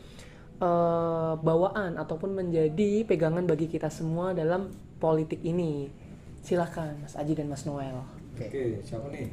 uh, 0.64 1.36
bawaan 1.36 2.00
ataupun 2.00 2.32
menjadi 2.32 3.04
pegangan 3.04 3.44
bagi 3.44 3.68
kita 3.68 3.92
semua 3.92 4.32
dalam 4.32 4.72
politik 5.04 5.44
ini. 5.44 5.92
Silahkan 6.40 6.96
Mas 7.04 7.20
Aji 7.20 7.36
dan 7.36 7.52
Mas 7.52 7.68
Noel. 7.68 8.00
Oke, 8.40 8.48
okay. 8.48 8.68
siapa 8.88 9.12
nih? 9.12 9.28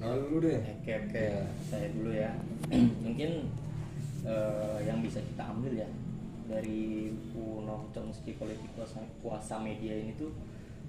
Noel 0.00 0.18
dulu 0.24 0.48
deh. 0.48 0.56
Oke, 0.80 0.92
oke. 0.96 1.12
Okay. 1.12 1.28
Saya 1.68 1.86
dulu 1.92 2.10
ya. 2.16 2.32
Mungkin 3.04 3.30
uh, 4.24 4.78
yang 4.80 5.04
bisa 5.04 5.20
kita 5.20 5.44
ambil 5.44 5.76
ya 5.84 5.88
dari 6.46 7.10
Noam 7.36 7.90
Chomsky 7.90 8.38
politik 8.38 8.70
kuasa, 8.78 9.02
kuasa 9.20 9.58
media 9.58 9.92
ini 9.94 10.14
tuh 10.14 10.30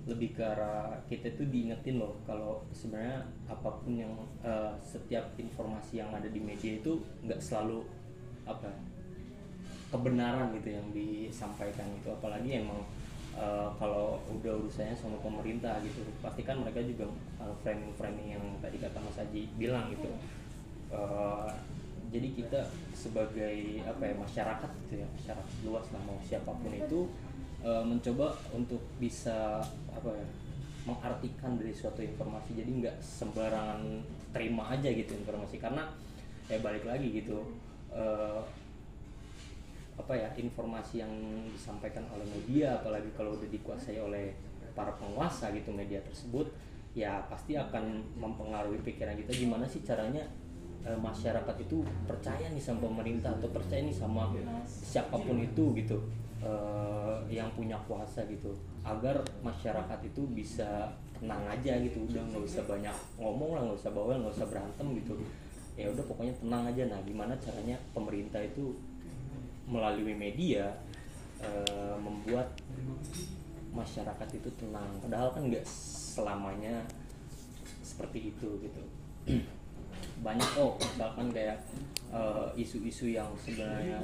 lebih 0.08 0.40
ke 0.40 0.44
arah 0.46 0.96
kita 1.12 1.36
tuh 1.36 1.52
diingetin 1.52 2.00
loh 2.00 2.16
kalau 2.24 2.64
sebenarnya 2.72 3.28
apa 3.52 3.70
pun 3.84 3.92
yang 3.92 4.16
uh, 4.40 4.72
setiap 4.80 5.36
informasi 5.36 6.00
yang 6.00 6.08
ada 6.16 6.32
di 6.32 6.40
media 6.40 6.80
itu 6.80 7.04
nggak 7.28 7.44
selalu 7.44 7.84
apa 8.48 8.72
kebenaran 9.92 10.56
gitu 10.56 10.80
yang 10.80 10.88
disampaikan 10.96 11.92
itu 11.92 12.08
apalagi 12.08 12.64
emang 12.64 12.88
uh, 13.36 13.68
kalau 13.76 14.24
udah 14.32 14.56
urusannya 14.64 14.96
sama 14.96 15.20
pemerintah 15.20 15.76
gitu 15.84 16.08
pasti 16.24 16.48
kan 16.48 16.64
mereka 16.64 16.80
juga 16.88 17.12
uh, 17.44 17.52
framing 17.60 17.92
framing 18.00 18.40
yang 18.40 18.44
tadi 18.64 18.80
kata 18.80 18.98
Mas 19.04 19.20
Haji 19.20 19.44
bilang 19.60 19.92
gitu. 19.92 20.12
Uh, 20.88 21.52
jadi 22.08 22.28
kita 22.32 22.62
sebagai 22.96 23.84
apa 23.84 24.04
ya 24.08 24.16
masyarakat 24.16 24.70
gitu 24.88 24.94
ya 25.04 25.08
masyarakat 25.12 25.56
luas 25.68 25.86
lah 25.92 26.02
mau 26.08 26.20
siapa 26.24 26.52
pun 26.56 26.72
itu 26.72 27.12
e, 27.60 27.72
mencoba 27.84 28.32
untuk 28.56 28.80
bisa 28.96 29.60
apa 29.92 30.10
ya 30.16 30.28
mengartikan 30.88 31.60
dari 31.60 31.76
suatu 31.76 32.00
informasi. 32.00 32.56
Jadi 32.56 32.72
nggak 32.80 32.98
sembarangan 33.04 33.84
terima 34.32 34.72
aja 34.72 34.88
gitu 34.88 35.20
informasi. 35.20 35.60
Karena 35.60 35.84
ya 36.48 36.64
balik 36.64 36.88
lagi 36.88 37.12
gitu 37.12 37.44
e, 37.92 38.04
apa 39.98 40.14
ya 40.16 40.30
informasi 40.40 41.04
yang 41.04 41.12
disampaikan 41.52 42.08
oleh 42.14 42.24
media 42.30 42.80
apalagi 42.80 43.12
kalau 43.18 43.36
udah 43.36 43.50
dikuasai 43.52 44.00
oleh 44.00 44.32
para 44.78 44.94
penguasa 44.96 45.50
gitu 45.52 45.74
media 45.74 45.98
tersebut 46.06 46.46
ya 46.94 47.26
pasti 47.28 47.60
akan 47.60 48.00
mempengaruhi 48.16 48.80
pikiran 48.80 49.20
kita. 49.20 49.36
Gimana 49.36 49.68
sih 49.68 49.84
caranya 49.84 50.24
e, 50.84 50.92
masyarakat 50.98 51.56
itu 51.64 51.82
percaya 52.06 52.48
nih 52.52 52.62
sama 52.62 52.90
pemerintah 52.90 53.34
atau 53.34 53.50
percaya 53.50 53.82
nih 53.82 53.96
sama 53.96 54.30
siapa 54.66 55.16
pun 55.18 55.38
itu 55.42 55.74
gitu 55.78 55.98
e, 56.42 56.52
yang 57.32 57.50
punya 57.54 57.78
kuasa 57.86 58.26
gitu 58.30 58.54
agar 58.86 59.20
masyarakat 59.42 60.00
itu 60.06 60.22
bisa 60.32 60.92
tenang 61.18 61.44
aja 61.50 61.74
gitu 61.82 62.06
udah 62.06 62.22
nggak 62.30 62.44
usah 62.46 62.64
banyak 62.70 62.96
ngomong 63.18 63.58
lah 63.58 63.62
nggak 63.66 63.80
usah 63.82 63.92
bawel 63.92 64.18
nggak 64.22 64.36
usah 64.38 64.48
berantem 64.48 64.88
gitu. 65.02 65.14
Ya 65.78 65.90
udah 65.94 66.06
pokoknya 66.10 66.34
tenang 66.42 66.64
aja. 66.66 66.84
Nah 66.90 67.00
gimana 67.06 67.34
caranya 67.38 67.78
pemerintah 67.94 68.42
itu 68.42 68.74
melalui 69.66 70.14
media 70.14 70.74
e, 71.42 71.50
membuat 71.98 72.54
masyarakat 73.74 74.30
itu 74.34 74.50
tenang? 74.58 74.90
Padahal 75.02 75.34
kan 75.34 75.50
nggak 75.50 75.66
selamanya 75.66 76.86
seperti 77.88 78.36
itu 78.36 78.50
gitu 78.62 78.82
banyak 80.26 80.50
oh 80.58 80.76
misalkan 80.80 81.28
kayak 81.30 81.58
eh, 82.10 82.48
isu-isu 82.58 83.14
uh, 83.14 83.24
yang 83.24 83.30
sebenarnya 83.38 84.02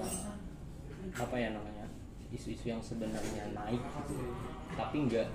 apa 1.14 1.36
ya 1.36 1.50
namanya 1.52 1.86
isu-isu 2.34 2.74
yang 2.74 2.82
sebenarnya 2.82 3.54
naik 3.54 3.82
gitu 3.82 4.18
tapi 4.74 5.06
nggak 5.06 5.28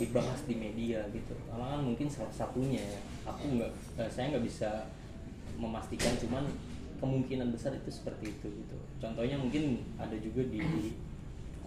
dibahas 0.00 0.40
di 0.48 0.54
media 0.56 1.04
gitu. 1.12 1.34
Malah 1.52 1.78
kan 1.78 1.80
mungkin 1.84 2.08
salah 2.08 2.32
satunya 2.32 2.80
ya 2.80 3.00
aku 3.28 3.60
nggak 3.60 3.72
uh, 4.00 4.08
saya 4.10 4.34
nggak 4.34 4.46
bisa 4.46 4.88
memastikan 5.60 6.16
cuman 6.18 6.44
kemungkinan 6.98 7.52
besar 7.52 7.76
itu 7.76 7.90
seperti 7.92 8.32
itu 8.32 8.46
gitu. 8.48 8.76
Contohnya 8.98 9.36
mungkin 9.36 9.84
ada 10.00 10.16
juga 10.16 10.42
di 10.48 10.96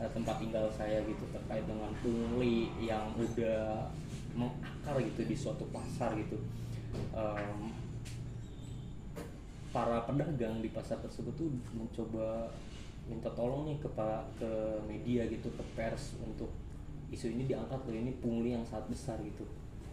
uh, 0.01 0.09
tempat 0.11 0.41
tinggal 0.41 0.65
saya 0.73 1.05
gitu 1.05 1.23
terkait 1.29 1.63
dengan 1.69 1.93
pungli 2.01 2.73
yang 2.81 3.13
udah 3.15 3.87
mengakar 4.33 4.97
gitu 5.01 5.21
di 5.25 5.35
suatu 5.37 5.65
pasar 5.69 6.17
gitu. 6.17 6.41
Um, 7.13 7.76
para 9.77 10.01
pedagang 10.09 10.57
di 10.57 10.73
pasar 10.73 10.97
tersebut 11.05 11.37
tuh 11.37 11.53
mencoba 11.77 12.49
minta 13.05 13.29
tolong 13.37 13.69
nih 13.69 13.77
ke 13.77 13.89
ke 14.41 14.51
media 14.89 15.21
gitu 15.29 15.53
ke 15.53 15.61
pers 15.77 16.17
untuk 16.17 16.49
isu 17.13 17.29
ini 17.29 17.45
diangkat 17.45 17.85
loh 17.85 17.93
ini 17.93 18.17
pungli 18.17 18.57
yang 18.57 18.65
sangat 18.65 18.89
besar 18.89 19.21
gitu. 19.21 19.45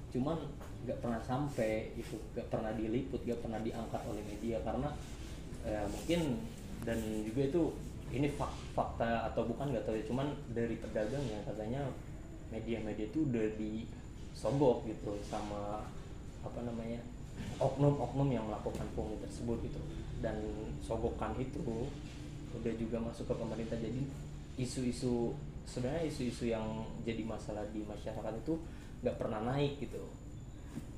Cuman 0.08 0.40
nggak 0.88 1.04
pernah 1.04 1.20
sampai 1.20 1.92
itu 2.00 2.16
nggak 2.32 2.48
pernah 2.48 2.72
diliput 2.72 3.20
nggak 3.28 3.44
pernah 3.44 3.60
diangkat 3.60 4.00
oleh 4.08 4.24
media 4.24 4.56
karena 4.64 4.88
ya, 5.68 5.84
mungkin 5.84 6.40
dan 6.88 6.96
juga 7.20 7.52
itu 7.52 7.62
ini 8.08 8.28
fak, 8.32 8.52
fakta 8.72 9.28
atau 9.32 9.44
bukan 9.44 9.68
nggak 9.68 9.84
tahu 9.84 10.00
ya 10.00 10.04
cuman 10.08 10.32
dari 10.56 10.80
pedagang 10.80 11.24
yang 11.28 11.44
katanya 11.44 11.82
media-media 12.48 13.08
itu 13.08 13.28
udah 13.28 13.46
disogok 13.56 14.84
gitu 14.88 15.12
sama 15.24 15.84
apa 16.44 16.60
namanya 16.60 17.00
oknum-oknum 17.58 18.28
yang 18.34 18.44
melakukan 18.46 18.86
pungli 18.98 19.16
tersebut 19.22 19.58
gitu 19.62 19.80
dan 20.20 20.34
sogokan 20.82 21.36
itu 21.38 21.60
udah 22.54 22.74
juga 22.78 22.98
masuk 23.02 23.30
ke 23.30 23.34
pemerintah 23.34 23.78
jadi 23.78 24.02
isu-isu 24.58 25.34
sebenarnya 25.66 26.06
isu-isu 26.06 26.50
yang 26.50 26.86
jadi 27.02 27.22
masalah 27.26 27.66
di 27.74 27.82
masyarakat 27.82 28.34
itu 28.42 28.54
nggak 29.02 29.16
pernah 29.18 29.42
naik 29.42 29.78
gitu 29.82 30.02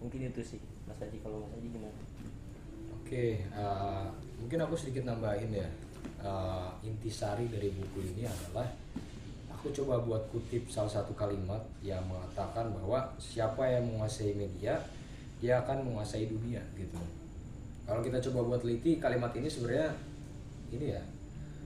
mungkin 0.00 0.28
itu 0.28 0.40
sih 0.44 0.60
Mas 0.86 1.02
Haji 1.02 1.18
kalau 1.20 1.42
Mas 1.42 1.58
Haji 1.58 1.68
gimana? 1.74 2.00
Oke, 3.02 3.38
uh, 3.54 4.06
mungkin 4.38 4.58
aku 4.66 4.74
sedikit 4.78 5.06
nambahin 5.06 5.50
ya. 5.50 5.68
Uh, 6.26 6.70
intisari 6.82 7.46
dari 7.46 7.70
buku 7.70 8.02
ini 8.02 8.26
adalah 8.26 8.66
aku 9.52 9.70
coba 9.70 10.02
buat 10.02 10.26
kutip 10.34 10.66
salah 10.66 10.90
satu 10.90 11.14
kalimat 11.14 11.62
yang 11.86 12.02
mengatakan 12.06 12.70
bahwa 12.74 13.14
siapa 13.18 13.62
yang 13.66 13.86
menguasai 13.86 14.34
media, 14.34 14.78
dia 15.40 15.60
akan 15.60 15.84
menguasai 15.84 16.28
dunia 16.28 16.60
gitu. 16.76 16.96
Kalau 17.86 18.02
kita 18.02 18.18
coba 18.30 18.54
buat 18.54 18.60
teliti 18.64 18.98
kalimat 18.98 19.30
ini 19.36 19.46
sebenarnya 19.46 19.94
ini 20.74 20.96
ya, 20.96 21.02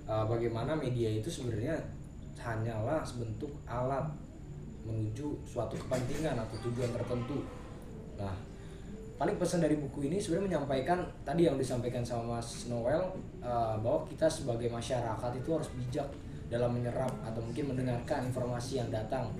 uh, 0.05 0.27
bagaimana 0.29 0.77
media 0.77 1.09
itu 1.09 1.33
sebenarnya 1.33 1.81
hanyalah 2.41 3.01
sebentuk 3.05 3.53
alat 3.65 4.05
menuju 4.85 5.37
suatu 5.45 5.77
kepentingan 5.77 6.37
atau 6.37 6.57
tujuan 6.69 6.93
tertentu. 6.93 7.45
Nah, 8.17 8.37
paling 9.21 9.37
pesan 9.37 9.65
dari 9.65 9.77
buku 9.77 10.09
ini 10.09 10.17
sebenarnya 10.21 10.57
menyampaikan 10.57 11.05
tadi 11.25 11.45
yang 11.49 11.57
disampaikan 11.57 12.05
sama 12.05 12.41
Mas 12.41 12.69
Noel 12.69 13.01
uh, 13.41 13.77
bahwa 13.81 14.05
kita 14.09 14.29
sebagai 14.29 14.69
masyarakat 14.69 15.31
itu 15.37 15.49
harus 15.53 15.69
bijak 15.77 16.09
dalam 16.51 16.75
menyerap 16.75 17.13
atau 17.23 17.41
mungkin 17.41 17.73
mendengarkan 17.73 18.27
informasi 18.27 18.83
yang 18.83 18.91
datang 18.91 19.31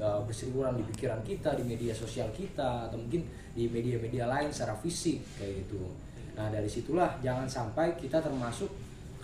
uh, 0.00 0.20
berseliweran 0.24 0.76
di 0.76 0.84
pikiran 0.94 1.20
kita, 1.22 1.56
di 1.56 1.64
media 1.64 1.92
sosial 1.92 2.28
kita 2.32 2.88
atau 2.90 2.96
mungkin 2.98 3.24
di 3.56 3.68
media-media 3.68 4.28
lain 4.28 4.48
secara 4.52 4.76
fisik 4.80 5.20
kayak 5.40 5.64
gitu. 5.64 5.80
Nah, 6.36 6.52
dari 6.52 6.68
situlah 6.68 7.16
jangan 7.24 7.48
sampai 7.48 7.96
kita 7.96 8.20
termasuk 8.20 8.68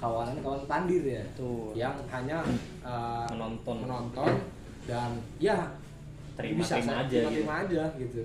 kawanan 0.02 0.34
kawan 0.42 0.66
pandir 0.66 1.04
ya 1.06 1.22
Betul. 1.30 1.78
yang 1.78 1.94
hanya 2.10 2.42
uh, 2.82 3.22
Menonton. 3.30 3.86
menonton 3.86 4.34
dan 4.82 5.14
ya 5.38 5.54
Terima- 6.34 6.58
bisa 6.58 6.82
terima 6.82 6.90
saja 6.98 7.06
aja 7.06 7.18
terima, 7.22 7.30
terima 7.30 7.54
aja 7.62 7.82
gitu 8.02 8.22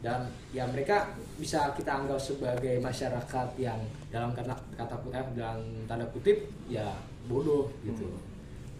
dan 0.00 0.20
ya 0.52 0.64
mereka 0.64 1.12
bisa 1.36 1.72
kita 1.76 2.04
anggap 2.04 2.16
sebagai 2.16 2.76
masyarakat 2.80 3.48
yang 3.60 3.76
dalam 4.08 4.32
kata 4.32 4.52
kata 4.76 4.96
eh, 5.12 5.26
dalam 5.36 5.60
tanda 5.84 6.04
kutip 6.12 6.44
ya 6.68 6.88
bodoh 7.28 7.68
gitu 7.84 8.08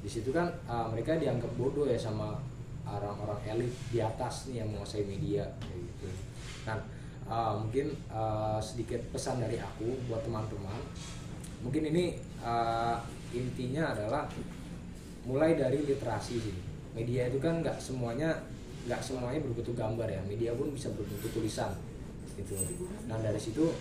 di 0.00 0.08
situ 0.08 0.32
kan 0.32 0.48
uh, 0.68 0.88
mereka 0.92 1.16
dianggap 1.16 1.48
bodoh 1.56 1.84
ya 1.88 1.96
sama 1.96 2.36
orang-orang 2.84 3.40
elit 3.48 3.72
di 3.88 3.98
atas 4.00 4.48
nih 4.48 4.62
yang 4.62 4.68
menguasai 4.70 5.04
media 5.08 5.44
kayak 5.60 5.80
gitu. 5.80 6.08
Nah 6.68 6.78
uh, 7.28 7.52
mungkin 7.58 7.92
uh, 8.12 8.60
sedikit 8.60 9.00
pesan 9.12 9.40
dari 9.40 9.56
aku 9.60 9.96
buat 10.08 10.24
teman-teman. 10.24 10.80
Mungkin 11.64 11.82
ini 11.92 12.20
uh, 12.44 13.00
intinya 13.32 13.96
adalah 13.96 14.28
mulai 15.24 15.56
dari 15.56 15.84
literasi 15.88 16.34
sih. 16.36 16.56
Media 16.94 17.26
itu 17.26 17.40
kan 17.40 17.64
nggak 17.64 17.80
semuanya 17.80 18.36
nggak 18.84 19.00
semuanya 19.00 19.40
berbentuk 19.40 19.74
gambar 19.74 20.08
ya. 20.08 20.20
Media 20.28 20.52
pun 20.52 20.70
bisa 20.76 20.92
berbentuk 20.92 21.32
tulisan 21.32 21.72
gitu. 22.36 22.58
Nah 23.08 23.16
dari 23.20 23.40
situ 23.40 23.72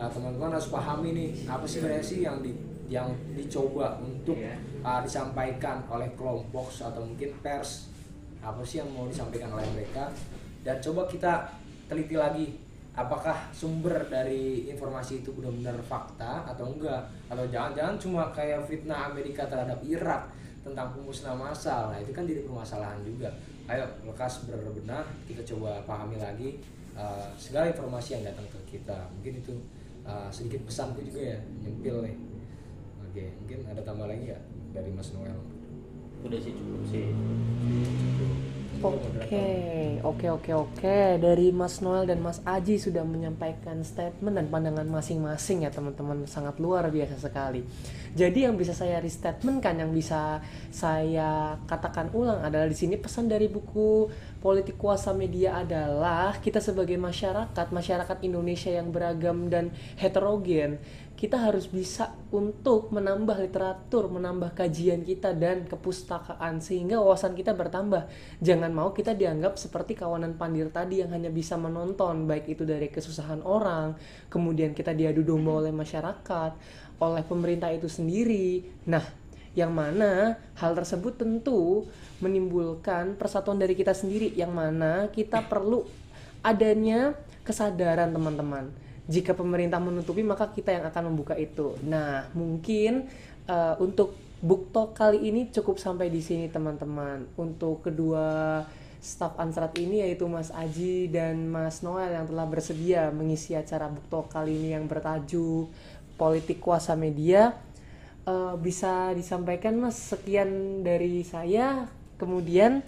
uh, 0.00 0.08
teman-teman 0.08 0.56
harus 0.56 0.72
pahami 0.72 1.12
nih 1.12 1.30
apa 1.44 1.68
sih 1.68 2.24
yang 2.24 2.40
di 2.40 2.56
yang 2.86 3.10
dicoba 3.34 3.98
untuk 3.98 4.38
uh, 4.86 5.00
disampaikan 5.02 5.82
oleh 5.90 6.06
kelompok 6.14 6.70
atau 6.70 7.02
mungkin 7.02 7.34
pers 7.42 7.90
apa 8.46 8.62
sih 8.62 8.78
yang 8.78 8.86
mau 8.94 9.10
disampaikan 9.10 9.50
oleh 9.50 9.66
mereka? 9.74 10.06
Dan 10.62 10.78
coba 10.78 11.10
kita 11.10 11.50
teliti 11.90 12.14
lagi 12.14 12.54
apakah 12.94 13.50
sumber 13.50 14.06
dari 14.06 14.70
informasi 14.70 15.26
itu 15.26 15.34
benar-benar 15.34 15.74
fakta 15.82 16.46
atau 16.46 16.70
enggak? 16.70 17.02
Atau 17.26 17.50
jangan-jangan 17.50 17.98
cuma 17.98 18.22
kayak 18.30 18.62
fitnah 18.70 19.10
Amerika 19.10 19.50
terhadap 19.50 19.82
Irak 19.82 20.30
tentang 20.66 20.90
pemusnahan 20.98 21.38
massal 21.38 21.94
nah 21.94 21.98
itu 22.02 22.10
kan 22.10 22.26
jadi 22.26 22.46
permasalahan 22.46 22.98
juga. 23.02 23.30
Ayo 23.66 23.86
lekas 24.06 24.46
berbenah 24.46 25.02
kita 25.26 25.42
coba 25.54 25.82
pahami 25.82 26.18
lagi 26.18 26.62
uh, 26.94 27.30
segala 27.34 27.70
informasi 27.70 28.18
yang 28.18 28.30
datang 28.30 28.46
ke 28.50 28.78
kita. 28.78 29.10
Mungkin 29.18 29.42
itu 29.42 29.54
uh, 30.06 30.30
sedikit 30.30 30.62
pesanku 30.66 31.02
juga 31.02 31.34
ya 31.34 31.38
nyempil 31.62 32.02
nih. 32.06 32.16
Oke 33.10 33.24
mungkin 33.42 33.58
ada 33.66 33.82
tambah 33.82 34.06
lagi 34.06 34.34
ya 34.34 34.38
dari 34.74 34.90
Mas 34.90 35.14
Noel? 35.14 35.38
Udah 36.26 36.38
sih 36.42 36.54
cukup 36.54 36.82
sih. 36.90 37.10
Oke, 38.86 39.85
oke, 40.02 40.26
oke, 40.28 40.52
oke. 40.52 40.98
Dari 41.22 41.54
Mas 41.54 41.78
Noel 41.84 42.08
dan 42.10 42.20
Mas 42.20 42.42
Aji 42.42 42.80
sudah 42.80 43.06
menyampaikan 43.06 43.80
statement 43.86 44.36
dan 44.36 44.46
pandangan 44.50 44.88
masing-masing 44.88 45.64
ya 45.64 45.70
teman-teman. 45.70 46.26
Sangat 46.26 46.58
luar 46.58 46.90
biasa 46.90 47.20
sekali. 47.20 47.62
Jadi 48.16 48.48
yang 48.48 48.56
bisa 48.56 48.72
saya 48.72 48.98
restatement 48.98 49.60
kan, 49.60 49.76
yang 49.78 49.92
bisa 49.92 50.40
saya 50.72 51.60
katakan 51.70 52.10
ulang 52.16 52.42
adalah 52.42 52.66
di 52.66 52.74
sini 52.74 52.96
pesan 52.98 53.28
dari 53.28 53.46
buku 53.46 54.08
Politik 54.42 54.80
Kuasa 54.80 55.14
Media 55.14 55.60
adalah 55.60 56.36
kita 56.40 56.58
sebagai 56.58 56.96
masyarakat, 56.98 57.66
masyarakat 57.70 58.18
Indonesia 58.24 58.72
yang 58.72 58.90
beragam 58.90 59.52
dan 59.52 59.74
heterogen, 59.98 60.80
kita 61.16 61.40
harus 61.40 61.64
bisa 61.64 62.12
untuk 62.28 62.92
menambah 62.92 63.40
literatur, 63.40 64.12
menambah 64.12 64.52
kajian 64.52 65.00
kita 65.00 65.32
dan 65.32 65.64
kepustakaan 65.64 66.60
sehingga 66.60 67.00
wawasan 67.00 67.32
kita 67.32 67.56
bertambah. 67.56 68.04
Jangan 68.44 68.68
mau 68.68 68.92
kita 68.92 69.16
dianggap 69.16 69.56
seperti 69.56 69.85
kawanan 69.94 70.34
pandir 70.34 70.72
tadi 70.72 71.04
yang 71.04 71.14
hanya 71.14 71.30
bisa 71.30 71.54
menonton 71.54 72.26
baik 72.26 72.50
itu 72.50 72.66
dari 72.66 72.90
kesusahan 72.90 73.44
orang, 73.44 73.94
kemudian 74.26 74.74
kita 74.74 74.96
diadu 74.96 75.22
domba 75.22 75.62
oleh 75.62 75.70
masyarakat, 75.70 76.52
oleh 76.98 77.22
pemerintah 77.28 77.70
itu 77.70 77.86
sendiri. 77.86 78.64
Nah, 78.88 79.04
yang 79.56 79.72
mana 79.72 80.36
hal 80.60 80.76
tersebut 80.76 81.16
tentu 81.16 81.88
menimbulkan 82.20 83.16
persatuan 83.16 83.56
dari 83.56 83.72
kita 83.72 83.96
sendiri. 83.96 84.36
Yang 84.36 84.52
mana 84.52 85.08
kita 85.08 85.40
perlu 85.48 85.88
adanya 86.44 87.16
kesadaran 87.40 88.12
teman-teman. 88.12 88.68
Jika 89.08 89.32
pemerintah 89.32 89.80
menutupi 89.80 90.20
maka 90.20 90.52
kita 90.52 90.76
yang 90.76 90.84
akan 90.84 91.02
membuka 91.08 91.32
itu. 91.40 91.72
Nah 91.88 92.28
mungkin 92.36 93.08
eh, 93.48 93.74
untuk 93.80 94.12
bukto 94.44 94.92
kali 94.92 95.32
ini 95.32 95.48
cukup 95.48 95.80
sampai 95.80 96.12
di 96.12 96.20
sini 96.20 96.52
teman-teman. 96.52 97.24
Untuk 97.40 97.88
kedua 97.88 98.60
staf 99.06 99.38
ansrat 99.38 99.70
ini 99.78 100.02
yaitu 100.02 100.26
Mas 100.26 100.50
Aji 100.50 101.06
dan 101.06 101.46
Mas 101.46 101.86
Noel 101.86 102.10
yang 102.18 102.26
telah 102.26 102.42
bersedia 102.50 103.14
mengisi 103.14 103.54
acara 103.54 103.86
bukto 103.86 104.26
kali 104.26 104.58
ini 104.58 104.74
yang 104.74 104.90
bertajuk 104.90 105.70
politik 106.18 106.58
kuasa 106.58 106.98
media. 106.98 107.54
Eh, 108.26 108.54
bisa 108.58 109.14
disampaikan 109.14 109.78
mas 109.78 109.94
sekian 109.94 110.82
dari 110.82 111.22
saya. 111.22 111.86
Kemudian 112.18 112.82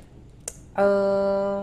eh 0.75 1.59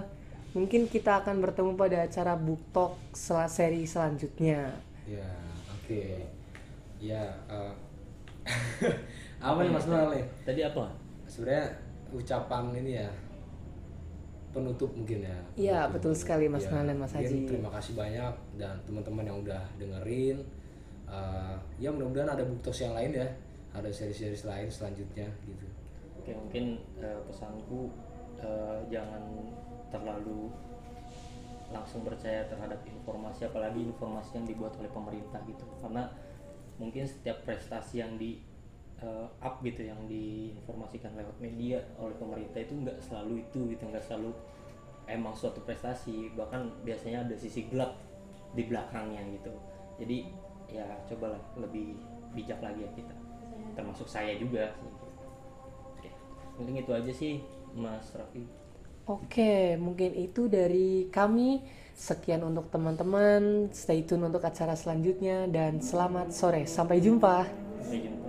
mungkin 0.56 0.88
kita 0.88 1.20
akan 1.20 1.44
bertemu 1.44 1.76
pada 1.76 2.08
acara 2.08 2.40
book 2.40 2.64
talk 2.72 2.96
sel- 3.12 3.52
seri 3.52 3.84
selanjutnya. 3.84 4.72
Ya 5.04 5.28
oke. 5.76 6.32
Ya 7.04 7.36
uh, 7.52 7.76
apa 9.44 9.60
nih 9.60 9.74
Mas 9.76 9.86
Noel 9.92 10.08
nih? 10.16 10.26
Tadi 10.48 10.62
apa? 10.64 11.06
sebenarnya 11.36 11.68
ucapan 12.16 12.72
ini 12.80 12.92
ya 13.04 13.10
penutup 14.56 14.88
mungkin 14.96 15.28
ya. 15.28 15.38
Iya, 15.60 15.80
betul 15.92 16.16
sekali, 16.16 16.48
Mas 16.48 16.64
Ya, 16.64 16.80
dan 16.80 16.96
Mas 16.96 17.12
mungkin 17.12 17.28
Haji. 17.28 17.50
terima 17.52 17.70
kasih 17.76 17.94
banyak 18.00 18.34
dan 18.56 18.76
teman-teman 18.88 19.28
yang 19.28 19.38
udah 19.44 19.64
dengerin. 19.76 20.40
Uh, 21.06 21.60
ya 21.78 21.92
mudah-mudahan 21.92 22.32
ada 22.32 22.44
buktos 22.48 22.80
yang 22.80 22.96
lain 22.96 23.12
ya. 23.12 23.28
Ada 23.76 23.92
seri-seri 23.92 24.40
lain 24.40 24.72
selanjutnya 24.72 25.28
gitu. 25.44 25.68
Oke 26.16 26.32
mungkin 26.32 26.80
eh, 26.98 27.20
pesanku 27.28 27.92
eh, 28.40 28.80
jangan 28.88 29.20
terlalu 29.92 30.50
langsung 31.70 32.08
percaya 32.08 32.48
terhadap 32.48 32.80
informasi 32.88 33.52
apalagi 33.52 33.84
informasi 33.84 34.40
yang 34.40 34.48
dibuat 34.48 34.74
oleh 34.80 34.88
pemerintah 34.90 35.44
gitu. 35.44 35.68
Karena 35.84 36.08
mungkin 36.80 37.04
setiap 37.04 37.44
prestasi 37.44 38.00
yang 38.00 38.16
di 38.16 38.40
eh, 39.06 39.28
up 39.46 39.62
gitu 39.62 39.86
yang 39.86 40.02
diinformasikan 40.10 41.14
lewat 41.14 41.38
media 41.38 41.78
oleh 42.02 42.18
pemerintah 42.18 42.60
itu 42.66 42.74
nggak 42.74 42.98
selalu 43.06 43.46
itu 43.46 43.70
gitu 43.78 43.84
nggak 43.86 44.02
selalu 44.02 44.34
emang 45.06 45.38
suatu 45.38 45.62
prestasi 45.62 46.34
bahkan 46.34 46.74
biasanya 46.82 47.30
ada 47.30 47.38
sisi 47.38 47.70
gelap 47.70 47.94
di 48.58 48.66
belakangnya 48.66 49.22
gitu 49.38 49.54
jadi 50.02 50.18
ya 50.66 50.86
cobalah 51.06 51.40
lebih 51.62 51.94
bijak 52.34 52.58
lagi 52.60 52.82
ya 52.82 52.92
kita 52.98 53.16
termasuk 53.76 54.08
saya 54.08 54.34
juga. 54.40 54.72
Oke, 56.00 56.10
mungkin 56.58 56.74
itu 56.82 56.92
aja 56.96 57.12
sih 57.12 57.44
Mas 57.76 58.08
Raffi. 58.16 58.48
Oke, 59.06 59.78
mungkin 59.78 60.16
itu 60.18 60.50
dari 60.50 61.12
kami. 61.12 61.62
Sekian 61.96 62.44
untuk 62.44 62.68
teman-teman. 62.74 63.72
Stay 63.72 64.04
tune 64.04 64.28
untuk 64.28 64.44
acara 64.44 64.76
selanjutnya 64.76 65.48
dan 65.48 65.80
selamat 65.80 66.34
sore. 66.34 66.68
Sampai 66.68 67.00
jumpa. 67.00 67.48
Sampai 67.80 68.00
jumpa. 68.04 68.25